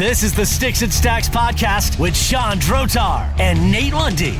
This 0.00 0.22
is 0.22 0.32
the 0.32 0.46
Sticks 0.46 0.80
and 0.80 0.90
Stacks 0.90 1.28
podcast 1.28 2.00
with 2.00 2.16
Sean 2.16 2.56
Drotar 2.56 3.38
and 3.38 3.70
Nate 3.70 3.92
Lundy. 3.92 4.38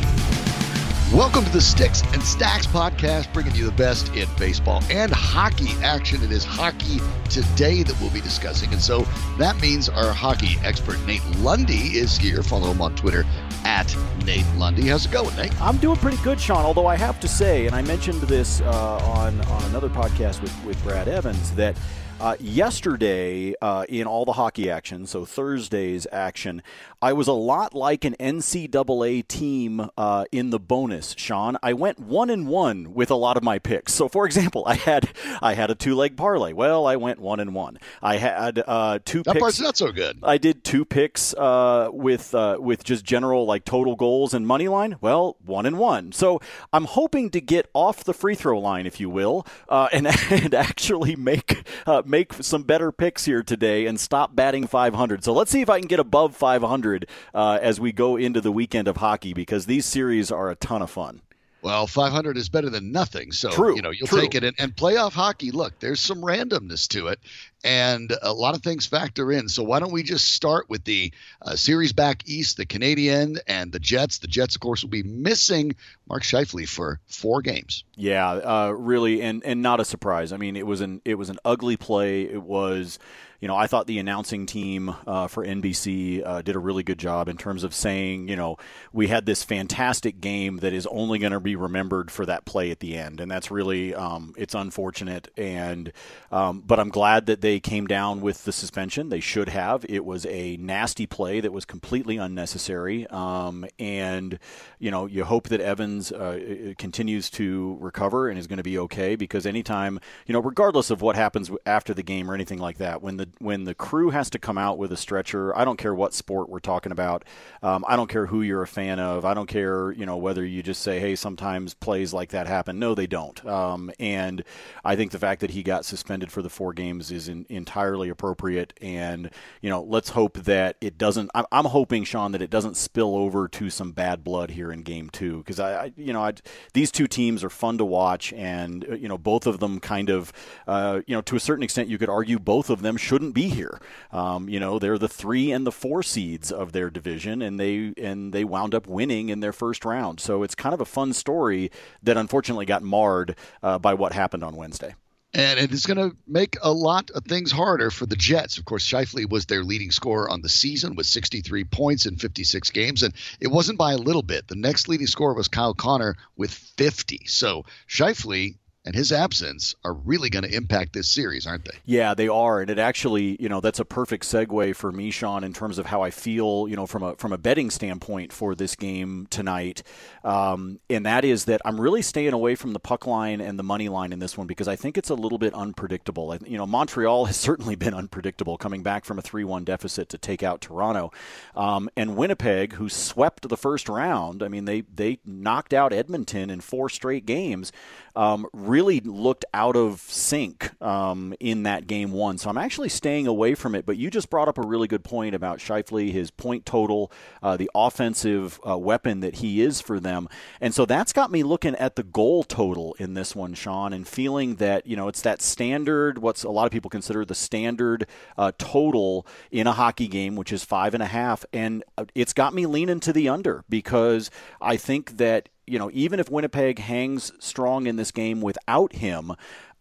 Welcome 1.12 1.44
to 1.44 1.50
the 1.50 1.60
Sticks 1.60 2.00
and 2.14 2.22
Stacks 2.22 2.66
podcast, 2.66 3.30
bringing 3.34 3.54
you 3.54 3.66
the 3.66 3.72
best 3.72 4.08
in 4.16 4.26
baseball 4.38 4.82
and 4.88 5.12
hockey 5.12 5.72
action. 5.82 6.22
It 6.22 6.32
is 6.32 6.46
hockey 6.46 6.98
today 7.28 7.82
that 7.82 7.94
we'll 8.00 8.08
be 8.08 8.22
discussing. 8.22 8.72
And 8.72 8.80
so 8.80 9.06
that 9.36 9.60
means 9.60 9.90
our 9.90 10.14
hockey 10.14 10.56
expert, 10.64 10.98
Nate 11.06 11.22
Lundy, 11.40 11.98
is 11.98 12.16
here. 12.16 12.42
Follow 12.42 12.70
him 12.70 12.80
on 12.80 12.96
Twitter 12.96 13.26
at 13.66 13.94
Nate 14.24 14.46
Lundy. 14.56 14.88
How's 14.88 15.04
it 15.04 15.12
going, 15.12 15.36
Nate? 15.36 15.60
I'm 15.60 15.76
doing 15.76 15.98
pretty 15.98 16.22
good, 16.22 16.40
Sean. 16.40 16.64
Although 16.64 16.86
I 16.86 16.96
have 16.96 17.20
to 17.20 17.28
say, 17.28 17.66
and 17.66 17.76
I 17.76 17.82
mentioned 17.82 18.22
this 18.22 18.62
uh, 18.62 18.96
on, 19.04 19.38
on 19.42 19.62
another 19.64 19.90
podcast 19.90 20.40
with, 20.40 20.64
with 20.64 20.82
Brad 20.84 21.06
Evans, 21.06 21.50
that 21.50 21.76
uh, 22.20 22.36
yesterday, 22.38 23.54
uh, 23.62 23.86
in 23.88 24.06
all 24.06 24.24
the 24.26 24.34
hockey 24.34 24.70
action, 24.70 25.06
so 25.06 25.24
Thursday's 25.24 26.06
action, 26.12 26.62
I 27.00 27.14
was 27.14 27.28
a 27.28 27.32
lot 27.32 27.74
like 27.74 28.04
an 28.04 28.14
NCAA 28.20 29.26
team 29.26 29.88
uh, 29.96 30.26
in 30.30 30.50
the 30.50 30.58
bonus. 30.58 31.14
Sean, 31.16 31.56
I 31.62 31.72
went 31.72 31.98
one 31.98 32.28
and 32.28 32.46
one 32.46 32.92
with 32.92 33.10
a 33.10 33.14
lot 33.14 33.38
of 33.38 33.42
my 33.42 33.58
picks. 33.58 33.94
So, 33.94 34.06
for 34.06 34.26
example, 34.26 34.64
I 34.66 34.74
had 34.74 35.08
I 35.40 35.54
had 35.54 35.70
a 35.70 35.74
two 35.74 35.94
leg 35.94 36.16
parlay. 36.18 36.52
Well, 36.52 36.86
I 36.86 36.96
went 36.96 37.20
one 37.20 37.40
and 37.40 37.54
one. 37.54 37.78
I 38.02 38.18
had 38.18 38.62
uh, 38.66 38.98
two. 39.02 39.22
That 39.22 39.32
picks. 39.32 39.40
part's 39.40 39.60
not 39.60 39.78
so 39.78 39.90
good. 39.90 40.18
I 40.22 40.36
did 40.36 40.62
two 40.62 40.84
picks 40.84 41.32
uh, 41.34 41.88
with 41.90 42.34
uh, 42.34 42.58
with 42.60 42.84
just 42.84 43.02
general 43.02 43.46
like 43.46 43.64
total 43.64 43.96
goals 43.96 44.34
and 44.34 44.46
money 44.46 44.68
line. 44.68 44.96
Well, 45.00 45.36
one 45.44 45.64
and 45.64 45.78
one. 45.78 46.12
So 46.12 46.42
I'm 46.70 46.84
hoping 46.84 47.30
to 47.30 47.40
get 47.40 47.70
off 47.72 48.04
the 48.04 48.12
free 48.12 48.34
throw 48.34 48.58
line, 48.58 48.84
if 48.84 49.00
you 49.00 49.08
will, 49.08 49.46
uh, 49.70 49.88
and 49.90 50.06
and 50.30 50.52
actually 50.52 51.16
make 51.16 51.66
uh, 51.86 52.02
make 52.10 52.32
some 52.34 52.64
better 52.64 52.92
picks 52.92 53.24
here 53.24 53.42
today 53.42 53.86
and 53.86 53.98
stop 53.98 54.34
batting 54.34 54.66
500. 54.66 55.24
So 55.24 55.32
let's 55.32 55.50
see 55.50 55.60
if 55.60 55.70
I 55.70 55.78
can 55.78 55.88
get 55.88 56.00
above 56.00 56.36
500 56.36 57.08
uh, 57.34 57.58
as 57.62 57.80
we 57.80 57.92
go 57.92 58.16
into 58.16 58.40
the 58.40 58.52
weekend 58.52 58.88
of 58.88 58.98
hockey 58.98 59.32
because 59.32 59.66
these 59.66 59.86
series 59.86 60.30
are 60.30 60.50
a 60.50 60.56
ton 60.56 60.82
of 60.82 60.90
fun. 60.90 61.22
Well, 61.62 61.86
500 61.86 62.38
is 62.38 62.48
better 62.48 62.70
than 62.70 62.90
nothing. 62.90 63.32
So, 63.32 63.50
True, 63.50 63.76
you 63.76 63.82
know, 63.82 63.90
you'll 63.90 64.08
true. 64.08 64.22
take 64.22 64.34
it. 64.34 64.44
And, 64.44 64.56
and 64.58 64.74
playoff 64.74 65.12
hockey, 65.12 65.50
look, 65.50 65.78
there's 65.78 66.00
some 66.00 66.22
randomness 66.22 66.88
to 66.88 67.08
it, 67.08 67.20
and 67.62 68.14
a 68.22 68.32
lot 68.32 68.54
of 68.54 68.62
things 68.62 68.86
factor 68.86 69.30
in. 69.30 69.48
So, 69.48 69.62
why 69.62 69.78
don't 69.78 69.92
we 69.92 70.02
just 70.02 70.32
start 70.32 70.70
with 70.70 70.84
the 70.84 71.12
uh, 71.42 71.56
series 71.56 71.92
back 71.92 72.22
east, 72.26 72.56
the 72.56 72.64
Canadian 72.64 73.38
and 73.46 73.72
the 73.72 73.78
Jets? 73.78 74.18
The 74.18 74.28
Jets, 74.28 74.54
of 74.54 74.62
course, 74.62 74.82
will 74.82 74.90
be 74.90 75.02
missing 75.02 75.74
Mark 76.08 76.22
Scheifele 76.22 76.66
for 76.66 76.98
four 77.06 77.42
games. 77.42 77.84
Yeah, 78.00 78.30
uh, 78.30 78.70
really, 78.70 79.20
and 79.20 79.44
and 79.44 79.60
not 79.60 79.78
a 79.78 79.84
surprise. 79.84 80.32
I 80.32 80.38
mean, 80.38 80.56
it 80.56 80.66
was 80.66 80.80
an 80.80 81.02
it 81.04 81.16
was 81.16 81.28
an 81.28 81.38
ugly 81.44 81.76
play. 81.76 82.22
It 82.22 82.42
was, 82.42 82.98
you 83.40 83.48
know, 83.48 83.56
I 83.56 83.66
thought 83.66 83.86
the 83.86 83.98
announcing 83.98 84.46
team 84.46 84.94
uh, 85.06 85.28
for 85.28 85.44
NBC 85.44 86.26
uh, 86.26 86.40
did 86.40 86.56
a 86.56 86.58
really 86.58 86.82
good 86.82 86.98
job 86.98 87.28
in 87.28 87.36
terms 87.36 87.62
of 87.62 87.74
saying, 87.74 88.28
you 88.28 88.36
know, 88.36 88.56
we 88.90 89.08
had 89.08 89.26
this 89.26 89.42
fantastic 89.42 90.18
game 90.20 90.58
that 90.58 90.72
is 90.72 90.86
only 90.86 91.18
going 91.18 91.32
to 91.32 91.40
be 91.40 91.56
remembered 91.56 92.10
for 92.10 92.24
that 92.24 92.46
play 92.46 92.70
at 92.70 92.80
the 92.80 92.96
end, 92.96 93.20
and 93.20 93.30
that's 93.30 93.50
really 93.50 93.94
um, 93.94 94.32
it's 94.38 94.54
unfortunate. 94.54 95.28
And 95.36 95.92
um, 96.32 96.62
but 96.66 96.80
I'm 96.80 96.88
glad 96.88 97.26
that 97.26 97.42
they 97.42 97.60
came 97.60 97.86
down 97.86 98.22
with 98.22 98.44
the 98.44 98.52
suspension. 98.52 99.10
They 99.10 99.20
should 99.20 99.50
have. 99.50 99.84
It 99.90 100.06
was 100.06 100.24
a 100.24 100.56
nasty 100.56 101.06
play 101.06 101.40
that 101.40 101.52
was 101.52 101.66
completely 101.66 102.16
unnecessary. 102.16 103.06
Um, 103.08 103.66
and 103.78 104.38
you 104.78 104.90
know, 104.90 105.04
you 105.04 105.24
hope 105.24 105.48
that 105.48 105.60
Evans 105.60 106.12
uh, 106.12 106.72
continues 106.78 107.28
to 107.30 107.76
recover 107.90 108.28
and 108.28 108.38
is 108.38 108.46
going 108.46 108.58
to 108.58 108.62
be 108.62 108.78
okay 108.78 109.16
because 109.16 109.46
anytime, 109.46 109.98
you 110.24 110.32
know, 110.32 110.40
regardless 110.40 110.90
of 110.90 111.02
what 111.02 111.16
happens 111.16 111.50
after 111.66 111.92
the 111.92 112.04
game 112.04 112.30
or 112.30 112.34
anything 112.34 112.58
like 112.58 112.78
that, 112.78 113.02
when 113.02 113.16
the 113.16 113.28
when 113.38 113.64
the 113.64 113.74
crew 113.74 114.10
has 114.10 114.30
to 114.30 114.38
come 114.38 114.56
out 114.56 114.78
with 114.78 114.92
a 114.92 114.96
stretcher, 114.96 115.56
I 115.58 115.64
don't 115.64 115.76
care 115.76 115.92
what 115.92 116.14
sport 116.14 116.48
we're 116.48 116.60
talking 116.60 116.92
about. 116.92 117.24
Um, 117.64 117.84
I 117.88 117.96
don't 117.96 118.08
care 118.08 118.26
who 118.26 118.42
you're 118.42 118.62
a 118.62 118.68
fan 118.68 119.00
of. 119.00 119.24
I 119.24 119.34
don't 119.34 119.48
care, 119.48 119.90
you 119.90 120.06
know, 120.06 120.16
whether 120.16 120.44
you 120.44 120.62
just 120.62 120.82
say, 120.82 121.00
hey, 121.00 121.16
sometimes 121.16 121.74
plays 121.74 122.14
like 122.14 122.30
that 122.30 122.46
happen. 122.46 122.78
No, 122.78 122.94
they 122.94 123.08
don't. 123.08 123.44
Um, 123.44 123.90
and 123.98 124.44
I 124.84 124.94
think 124.94 125.10
the 125.10 125.18
fact 125.18 125.40
that 125.40 125.50
he 125.50 125.64
got 125.64 125.84
suspended 125.84 126.30
for 126.30 126.42
the 126.42 126.48
four 126.48 126.72
games 126.72 127.10
is 127.10 127.28
in, 127.28 127.44
entirely 127.48 128.08
appropriate. 128.08 128.72
And 128.80 129.30
you 129.60 129.68
know, 129.68 129.82
let's 129.82 130.10
hope 130.10 130.38
that 130.44 130.76
it 130.80 130.96
doesn't. 130.96 131.30
I'm, 131.34 131.46
I'm 131.50 131.64
hoping, 131.64 132.04
Sean, 132.04 132.30
that 132.32 132.42
it 132.42 132.50
doesn't 132.50 132.76
spill 132.76 133.16
over 133.16 133.48
to 133.48 133.68
some 133.68 133.90
bad 133.90 134.22
blood 134.22 134.50
here 134.52 134.70
in 134.70 134.82
Game 134.82 135.10
Two 135.10 135.38
because 135.38 135.58
I, 135.58 135.84
I, 135.84 135.92
you 135.96 136.12
know, 136.12 136.22
I, 136.22 136.34
these 136.72 136.92
two 136.92 137.08
teams 137.08 137.42
are 137.42 137.50
fun 137.50 137.79
to 137.80 137.84
watch, 137.84 138.32
and 138.32 138.86
uh, 138.88 138.94
you 138.94 139.08
know, 139.08 139.18
both 139.18 139.46
of 139.46 139.58
them 139.58 139.80
kind 139.80 140.08
of, 140.08 140.32
uh, 140.66 141.00
you 141.06 141.14
know, 141.14 141.22
to 141.22 141.36
a 141.36 141.40
certain 141.40 141.62
extent, 141.62 141.88
you 141.88 141.98
could 141.98 142.08
argue 142.08 142.38
both 142.38 142.70
of 142.70 142.82
them 142.82 142.96
shouldn't 142.96 143.34
be 143.34 143.48
here. 143.48 143.80
Um, 144.12 144.48
you 144.48 144.60
know, 144.60 144.78
they're 144.78 144.98
the 144.98 145.08
three 145.08 145.50
and 145.52 145.66
the 145.66 145.72
four 145.72 146.02
seeds 146.02 146.52
of 146.52 146.72
their 146.72 146.90
division, 146.90 147.42
and 147.42 147.58
they 147.58 147.92
and 147.96 148.32
they 148.32 148.44
wound 148.44 148.74
up 148.74 148.86
winning 148.86 149.28
in 149.28 149.40
their 149.40 149.52
first 149.52 149.84
round. 149.84 150.20
So 150.20 150.42
it's 150.42 150.54
kind 150.54 150.74
of 150.74 150.80
a 150.80 150.86
fun 150.86 151.12
story 151.12 151.70
that 152.02 152.16
unfortunately 152.16 152.66
got 152.66 152.82
marred 152.82 153.36
uh, 153.62 153.78
by 153.78 153.94
what 153.94 154.12
happened 154.12 154.44
on 154.44 154.56
Wednesday. 154.56 154.94
And 155.32 155.60
it 155.60 155.72
is 155.72 155.86
going 155.86 156.10
to 156.10 156.16
make 156.26 156.56
a 156.60 156.72
lot 156.72 157.10
of 157.10 157.24
things 157.24 157.52
harder 157.52 157.90
for 157.90 158.04
the 158.04 158.16
Jets. 158.16 158.58
Of 158.58 158.64
course, 158.64 158.84
Scheifele 158.84 159.30
was 159.30 159.46
their 159.46 159.62
leading 159.62 159.92
scorer 159.92 160.28
on 160.28 160.42
the 160.42 160.48
season 160.48 160.96
with 160.96 161.06
63 161.06 161.64
points 161.64 162.06
in 162.06 162.16
56 162.16 162.70
games, 162.70 163.04
and 163.04 163.14
it 163.40 163.48
wasn't 163.48 163.78
by 163.78 163.92
a 163.92 163.98
little 163.98 164.22
bit. 164.22 164.48
The 164.48 164.56
next 164.56 164.88
leading 164.88 165.06
scorer 165.06 165.34
was 165.34 165.46
Kyle 165.46 165.74
Connor 165.74 166.16
with 166.36 166.50
50. 166.50 167.26
So 167.26 167.64
Scheifele 167.88 168.56
and 168.90 168.96
his 168.96 169.12
absence 169.12 169.76
are 169.84 169.94
really 169.94 170.28
going 170.30 170.42
to 170.42 170.52
impact 170.52 170.94
this 170.94 171.08
series, 171.08 171.46
aren't 171.46 171.64
they? 171.64 171.78
Yeah, 171.84 172.12
they 172.12 172.26
are, 172.26 172.60
and 172.60 172.68
it 172.68 172.80
actually, 172.80 173.36
you 173.38 173.48
know, 173.48 173.60
that's 173.60 173.78
a 173.78 173.84
perfect 173.84 174.24
segue 174.24 174.74
for 174.74 174.90
me, 174.90 175.12
Sean, 175.12 175.44
in 175.44 175.52
terms 175.52 175.78
of 175.78 175.86
how 175.86 176.02
I 176.02 176.10
feel, 176.10 176.66
you 176.66 176.74
know, 176.74 176.88
from 176.88 177.04
a 177.04 177.14
from 177.14 177.32
a 177.32 177.38
betting 177.38 177.70
standpoint 177.70 178.32
for 178.32 178.56
this 178.56 178.74
game 178.74 179.28
tonight, 179.30 179.84
um, 180.24 180.80
and 180.90 181.06
that 181.06 181.24
is 181.24 181.44
that 181.44 181.60
I'm 181.64 181.80
really 181.80 182.02
staying 182.02 182.32
away 182.32 182.56
from 182.56 182.72
the 182.72 182.80
puck 182.80 183.06
line 183.06 183.40
and 183.40 183.60
the 183.60 183.62
money 183.62 183.88
line 183.88 184.12
in 184.12 184.18
this 184.18 184.36
one 184.36 184.48
because 184.48 184.66
I 184.66 184.74
think 184.74 184.98
it's 184.98 185.10
a 185.10 185.14
little 185.14 185.38
bit 185.38 185.54
unpredictable. 185.54 186.36
You 186.44 186.58
know, 186.58 186.66
Montreal 186.66 187.24
has 187.26 187.36
certainly 187.36 187.76
been 187.76 187.94
unpredictable, 187.94 188.58
coming 188.58 188.82
back 188.82 189.04
from 189.04 189.20
a 189.20 189.22
three-one 189.22 189.62
deficit 189.62 190.08
to 190.08 190.18
take 190.18 190.42
out 190.42 190.60
Toronto, 190.60 191.12
um, 191.54 191.88
and 191.96 192.16
Winnipeg, 192.16 192.72
who 192.72 192.88
swept 192.88 193.48
the 193.48 193.56
first 193.56 193.88
round. 193.88 194.42
I 194.42 194.48
mean, 194.48 194.64
they 194.64 194.80
they 194.80 195.20
knocked 195.24 195.72
out 195.72 195.92
Edmonton 195.92 196.50
in 196.50 196.60
four 196.60 196.88
straight 196.88 197.24
games. 197.24 197.70
Um, 198.16 198.48
really 198.52 198.79
looked 198.82 199.44
out 199.52 199.76
of 199.76 200.00
sync 200.00 200.70
um, 200.82 201.34
in 201.40 201.64
that 201.64 201.86
game 201.86 202.12
one. 202.12 202.38
So 202.38 202.48
I'm 202.48 202.58
actually 202.58 202.88
staying 202.88 203.26
away 203.26 203.54
from 203.54 203.74
it. 203.74 203.84
But 203.84 203.96
you 203.96 204.10
just 204.10 204.30
brought 204.30 204.48
up 204.48 204.58
a 204.58 204.62
really 204.62 204.88
good 204.88 205.04
point 205.04 205.34
about 205.34 205.58
Scheifele, 205.58 206.10
his 206.10 206.30
point 206.30 206.64
total, 206.64 207.12
uh, 207.42 207.56
the 207.56 207.70
offensive 207.74 208.60
uh, 208.66 208.78
weapon 208.78 209.20
that 209.20 209.36
he 209.36 209.60
is 209.60 209.80
for 209.80 210.00
them. 210.00 210.28
And 210.60 210.74
so 210.74 210.86
that's 210.86 211.12
got 211.12 211.30
me 211.30 211.42
looking 211.42 211.74
at 211.76 211.96
the 211.96 212.02
goal 212.02 212.44
total 212.44 212.94
in 212.98 213.14
this 213.14 213.36
one, 213.36 213.54
Sean, 213.54 213.92
and 213.92 214.06
feeling 214.06 214.56
that, 214.56 214.86
you 214.86 214.96
know, 214.96 215.08
it's 215.08 215.22
that 215.22 215.42
standard, 215.42 216.18
what's 216.18 216.42
a 216.44 216.50
lot 216.50 216.66
of 216.66 216.72
people 216.72 216.90
consider 216.90 217.24
the 217.24 217.34
standard 217.34 218.06
uh, 218.38 218.52
total 218.58 219.26
in 219.50 219.66
a 219.66 219.72
hockey 219.72 220.08
game, 220.08 220.36
which 220.36 220.52
is 220.52 220.64
five 220.64 220.94
and 220.94 221.02
a 221.02 221.06
half. 221.06 221.44
And 221.52 221.84
uh, 221.98 222.06
it's 222.14 222.32
got 222.32 222.54
me 222.54 222.66
leaning 222.66 223.00
to 223.00 223.12
the 223.12 223.28
under 223.28 223.64
because 223.68 224.30
I 224.60 224.76
think 224.76 225.16
that 225.18 225.48
you 225.70 225.78
know, 225.78 225.90
even 225.92 226.18
if 226.18 226.30
Winnipeg 226.30 226.80
hangs 226.80 227.32
strong 227.38 227.86
in 227.86 227.96
this 227.96 228.10
game 228.10 228.40
without 228.40 228.92
him, 228.92 229.32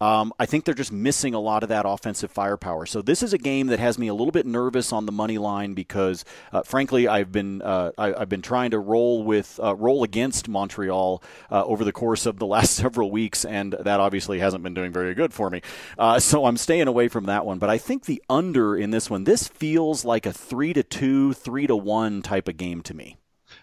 um, 0.02 0.32
I 0.40 0.46
think 0.46 0.64
they're 0.64 0.74
just 0.74 0.94
missing 0.94 1.34
a 1.34 1.40
lot 1.40 1.64
of 1.64 1.70
that 1.70 1.86
offensive 1.86 2.32
firepower. 2.32 2.86
So 2.86 3.02
this 3.02 3.22
is 3.22 3.34
a 3.34 3.38
game 3.38 3.68
that 3.68 3.80
has 3.80 3.98
me 3.98 4.08
a 4.08 4.14
little 4.14 4.32
bit 4.32 4.46
nervous 4.46 4.94
on 4.94 5.06
the 5.06 5.12
money 5.12 5.38
line 5.38 5.74
because, 5.74 6.24
uh, 6.54 6.62
frankly, 6.62 7.08
I've 7.08 7.32
been 7.32 7.62
uh, 7.62 7.92
I, 7.98 8.20
have 8.20 8.30
been 8.30 8.42
trying 8.42 8.72
to 8.72 8.80
roll 8.80 9.24
with 9.24 9.60
uh, 9.62 9.76
roll 9.76 10.04
against 10.04 10.48
Montreal 10.48 11.22
uh, 11.52 11.66
over 11.66 11.84
the 11.84 11.92
course 11.92 12.26
of 12.26 12.40
the 12.40 12.46
last 12.56 12.76
several 12.76 13.12
weeks, 13.12 13.44
and 13.44 13.74
that 13.74 14.00
obviously 14.00 14.40
hasn't 14.40 14.64
been 14.64 14.74
doing 14.74 14.94
very 14.94 15.16
good 15.16 15.34
for 15.34 15.50
me. 15.50 15.62
Uh, 15.98 16.20
so 16.20 16.46
I'm 16.46 16.58
staying 16.58 16.88
away 16.88 17.08
from 17.10 17.26
that 17.26 17.46
one. 17.46 17.60
But 17.60 17.70
I 17.70 17.78
think 17.78 18.06
the 18.06 18.24
under 18.30 18.78
in 18.78 18.92
this 18.92 19.10
one, 19.10 19.26
this 19.26 19.48
feels 19.48 20.06
like 20.06 20.26
a 20.26 20.32
three 20.32 20.72
to 20.74 20.84
two, 20.84 21.34
three 21.34 21.68
to 21.68 21.76
one 21.76 22.22
type 22.22 22.48
of 22.48 22.56
game 22.56 22.84
to 22.84 22.94
me. 22.94 23.18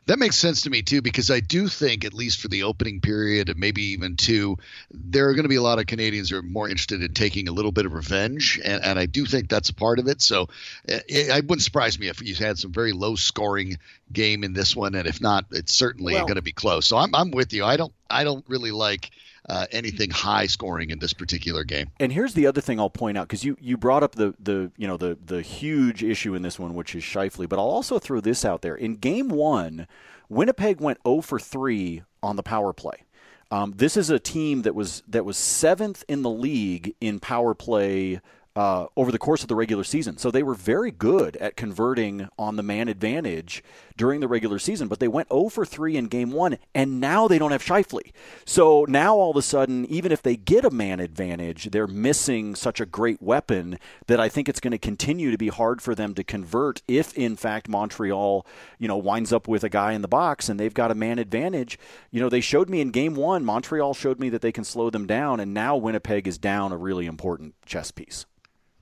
That 0.07 0.21
makes 0.21 0.37
sense 0.37 0.63
to 0.63 0.71
me 0.71 0.83
too, 0.83 1.03
because 1.03 1.31
I 1.33 1.41
do 1.41 1.67
think, 1.67 2.05
at 2.05 2.15
least 2.15 2.41
for 2.41 2.47
the 2.47 2.63
opening 2.63 3.01
period 3.01 3.49
and 3.49 3.59
maybe 3.59 3.83
even 3.87 4.17
two, 4.17 4.57
there 4.93 5.29
are 5.29 5.35
going 5.35 5.43
to 5.43 5.49
be 5.49 5.57
a 5.57 5.63
lot 5.63 5.81
of 5.81 5.87
Canadiens 5.87 6.31
who 6.31 6.37
are 6.37 6.43
more 6.43 6.69
interested 6.69 7.03
in 7.03 7.13
taking 7.13 7.49
a 7.49 7.53
little 7.53 7.73
bit 7.73 7.87
of 7.87 7.93
revenge, 7.93 8.61
and, 8.65 8.85
and 8.85 8.99
I 8.99 9.07
do 9.07 9.27
think 9.27 9.49
that's 9.49 9.71
a 9.71 9.75
part 9.75 9.99
of 9.99 10.07
it. 10.07 10.23
So 10.23 10.49
it, 10.85 11.05
it 11.09 11.45
wouldn't 11.47 11.63
surprise 11.63 11.99
me 11.99 12.07
if 12.09 12.23
you 12.23 12.35
had 12.37 12.57
some 12.57 12.73
very 12.73 12.93
low 12.93 13.17
scoring 13.17 13.79
game 14.13 14.45
in 14.45 14.53
this 14.53 14.77
one, 14.77 14.95
and 14.95 15.09
if 15.09 15.21
not, 15.21 15.47
it's 15.51 15.73
certainly 15.73 16.15
Well- 16.15 16.27
going 16.27 16.37
to 16.37 16.43
be 16.43 16.53
close. 16.53 16.87
So 16.87 16.97
I'm, 16.97 17.15
I'm 17.15 17.33
with 17.33 17.53
you. 17.53 17.65
I 17.65 17.77
don't 17.77 17.93
I 18.09 18.23
don't 18.23 18.45
really 18.49 18.71
like 18.71 19.11
uh, 19.49 19.67
anything 19.71 20.11
high 20.11 20.47
scoring 20.47 20.91
in 20.91 20.99
this 20.99 21.13
particular 21.13 21.65
game. 21.65 21.91
And 22.01 22.13
here's 22.13 22.35
the 22.35 22.47
other 22.47 22.61
thing 22.61 22.81
I'll 22.81 22.91
point 22.91 23.17
out 23.17 23.29
because 23.29 23.45
you, 23.45 23.57
you 23.61 23.77
brought 23.77 24.03
up 24.03 24.15
the, 24.15 24.35
the 24.39 24.71
you 24.77 24.87
know 24.87 24.97
the 24.97 25.19
the 25.25 25.43
huge 25.43 26.03
issue 26.03 26.35
in 26.35 26.43
this 26.43 26.59
one, 26.59 26.75
which 26.75 26.95
is 26.95 27.03
Scheifele. 27.03 27.49
But 27.49 27.59
I'll 27.59 27.67
also 27.67 27.99
throw 27.99 28.21
this 28.21 28.45
out 28.45 28.63
there. 28.63 28.75
In 28.75 28.97
Game 28.97 29.29
One, 29.29 29.87
Winnipeg 30.29 30.81
went 30.81 30.99
0 31.07 31.21
for 31.21 31.39
3 31.39 32.03
on 32.23 32.37
the 32.37 32.43
power 32.43 32.73
play. 32.73 33.05
Um, 33.51 33.75
this 33.77 33.97
is 33.97 34.11
a 34.11 34.19
team 34.19 34.63
that 34.63 34.75
was 34.75 35.03
that 35.07 35.25
was 35.25 35.37
seventh 35.37 36.05
in 36.09 36.23
the 36.23 36.31
league 36.31 36.95
in 37.01 37.21
power 37.21 37.55
play 37.55 38.21
uh, 38.57 38.87
over 38.97 39.13
the 39.13 39.19
course 39.19 39.43
of 39.43 39.49
the 39.49 39.55
regular 39.55 39.85
season. 39.85 40.17
So 40.17 40.31
they 40.31 40.43
were 40.43 40.55
very 40.55 40.91
good 40.91 41.37
at 41.37 41.57
converting 41.57 42.29
on 42.39 42.57
the 42.57 42.63
man 42.63 42.89
advantage 42.89 43.63
during 43.99 44.21
the 44.21 44.29
regular 44.29 44.59
season, 44.59 44.89
but 44.89 44.99
they 44.99 45.09
went 45.09 45.29
0 45.29 45.51
for 45.51 45.67
3 45.67 45.97
in 45.97 46.07
game 46.07 46.33
one, 46.33 46.57
and 46.75 46.99
now 47.01 47.29
they 47.29 47.39
don't 47.39 47.53
have 47.53 47.63
Scheifele. 47.63 48.13
So 48.47 48.87
now 48.89 49.15
all 49.17 49.31
of 49.31 49.37
a 49.37 49.43
sudden, 49.43 49.85
even 49.87 50.11
if 50.11 50.23
they 50.23 50.37
get 50.37 50.65
a 50.65 50.71
man 50.71 51.01
advantage, 51.01 51.71
they're 51.71 51.87
missing 51.87 52.55
such 52.55 52.81
a 52.81 52.87
great 52.87 53.21
weapon 53.21 53.79
that 54.07 54.21
I 54.21 54.31
think 54.31 54.49
it's 54.49 54.61
going 54.61 54.73
to 54.73 54.79
continue 54.79 55.31
to 55.31 55.39
be 55.39 55.49
hard 55.49 55.83
for 55.83 55.95
them 55.95 56.15
to 56.15 56.25
convert 56.25 56.81
if, 56.89 57.13
in 57.15 57.37
fact, 57.37 57.69
Montreal, 57.69 58.47
you 58.79 58.89
know, 58.89 58.97
winds 58.97 59.33
up 59.33 59.47
with 59.47 59.65
a 59.65 59.69
guy 59.69 59.93
in 59.93 60.01
the 60.01 60.09
box 60.09 60.49
and 60.49 60.59
they've 60.59 60.73
got 60.73 60.91
a 60.91 60.95
man 60.95 61.19
advantage. 61.19 61.79
You 62.11 62.21
know, 62.21 62.31
they 62.31 62.41
showed 62.41 62.71
me 62.71 62.81
in 62.81 62.91
game 62.91 63.15
one, 63.15 63.45
Montreal 63.45 63.93
showed 63.93 64.19
me 64.19 64.31
that 64.31 64.41
they 64.41 64.53
can 64.53 64.65
slow 64.65 64.89
them 64.89 65.07
down, 65.07 65.41
and 65.41 65.53
now 65.53 65.77
Winnipeg 65.77 66.27
is 66.27 66.39
down 66.39 66.73
a 66.73 66.77
really 66.77 67.05
important 67.05 67.55
chess 67.67 67.91
piece. 67.91 68.25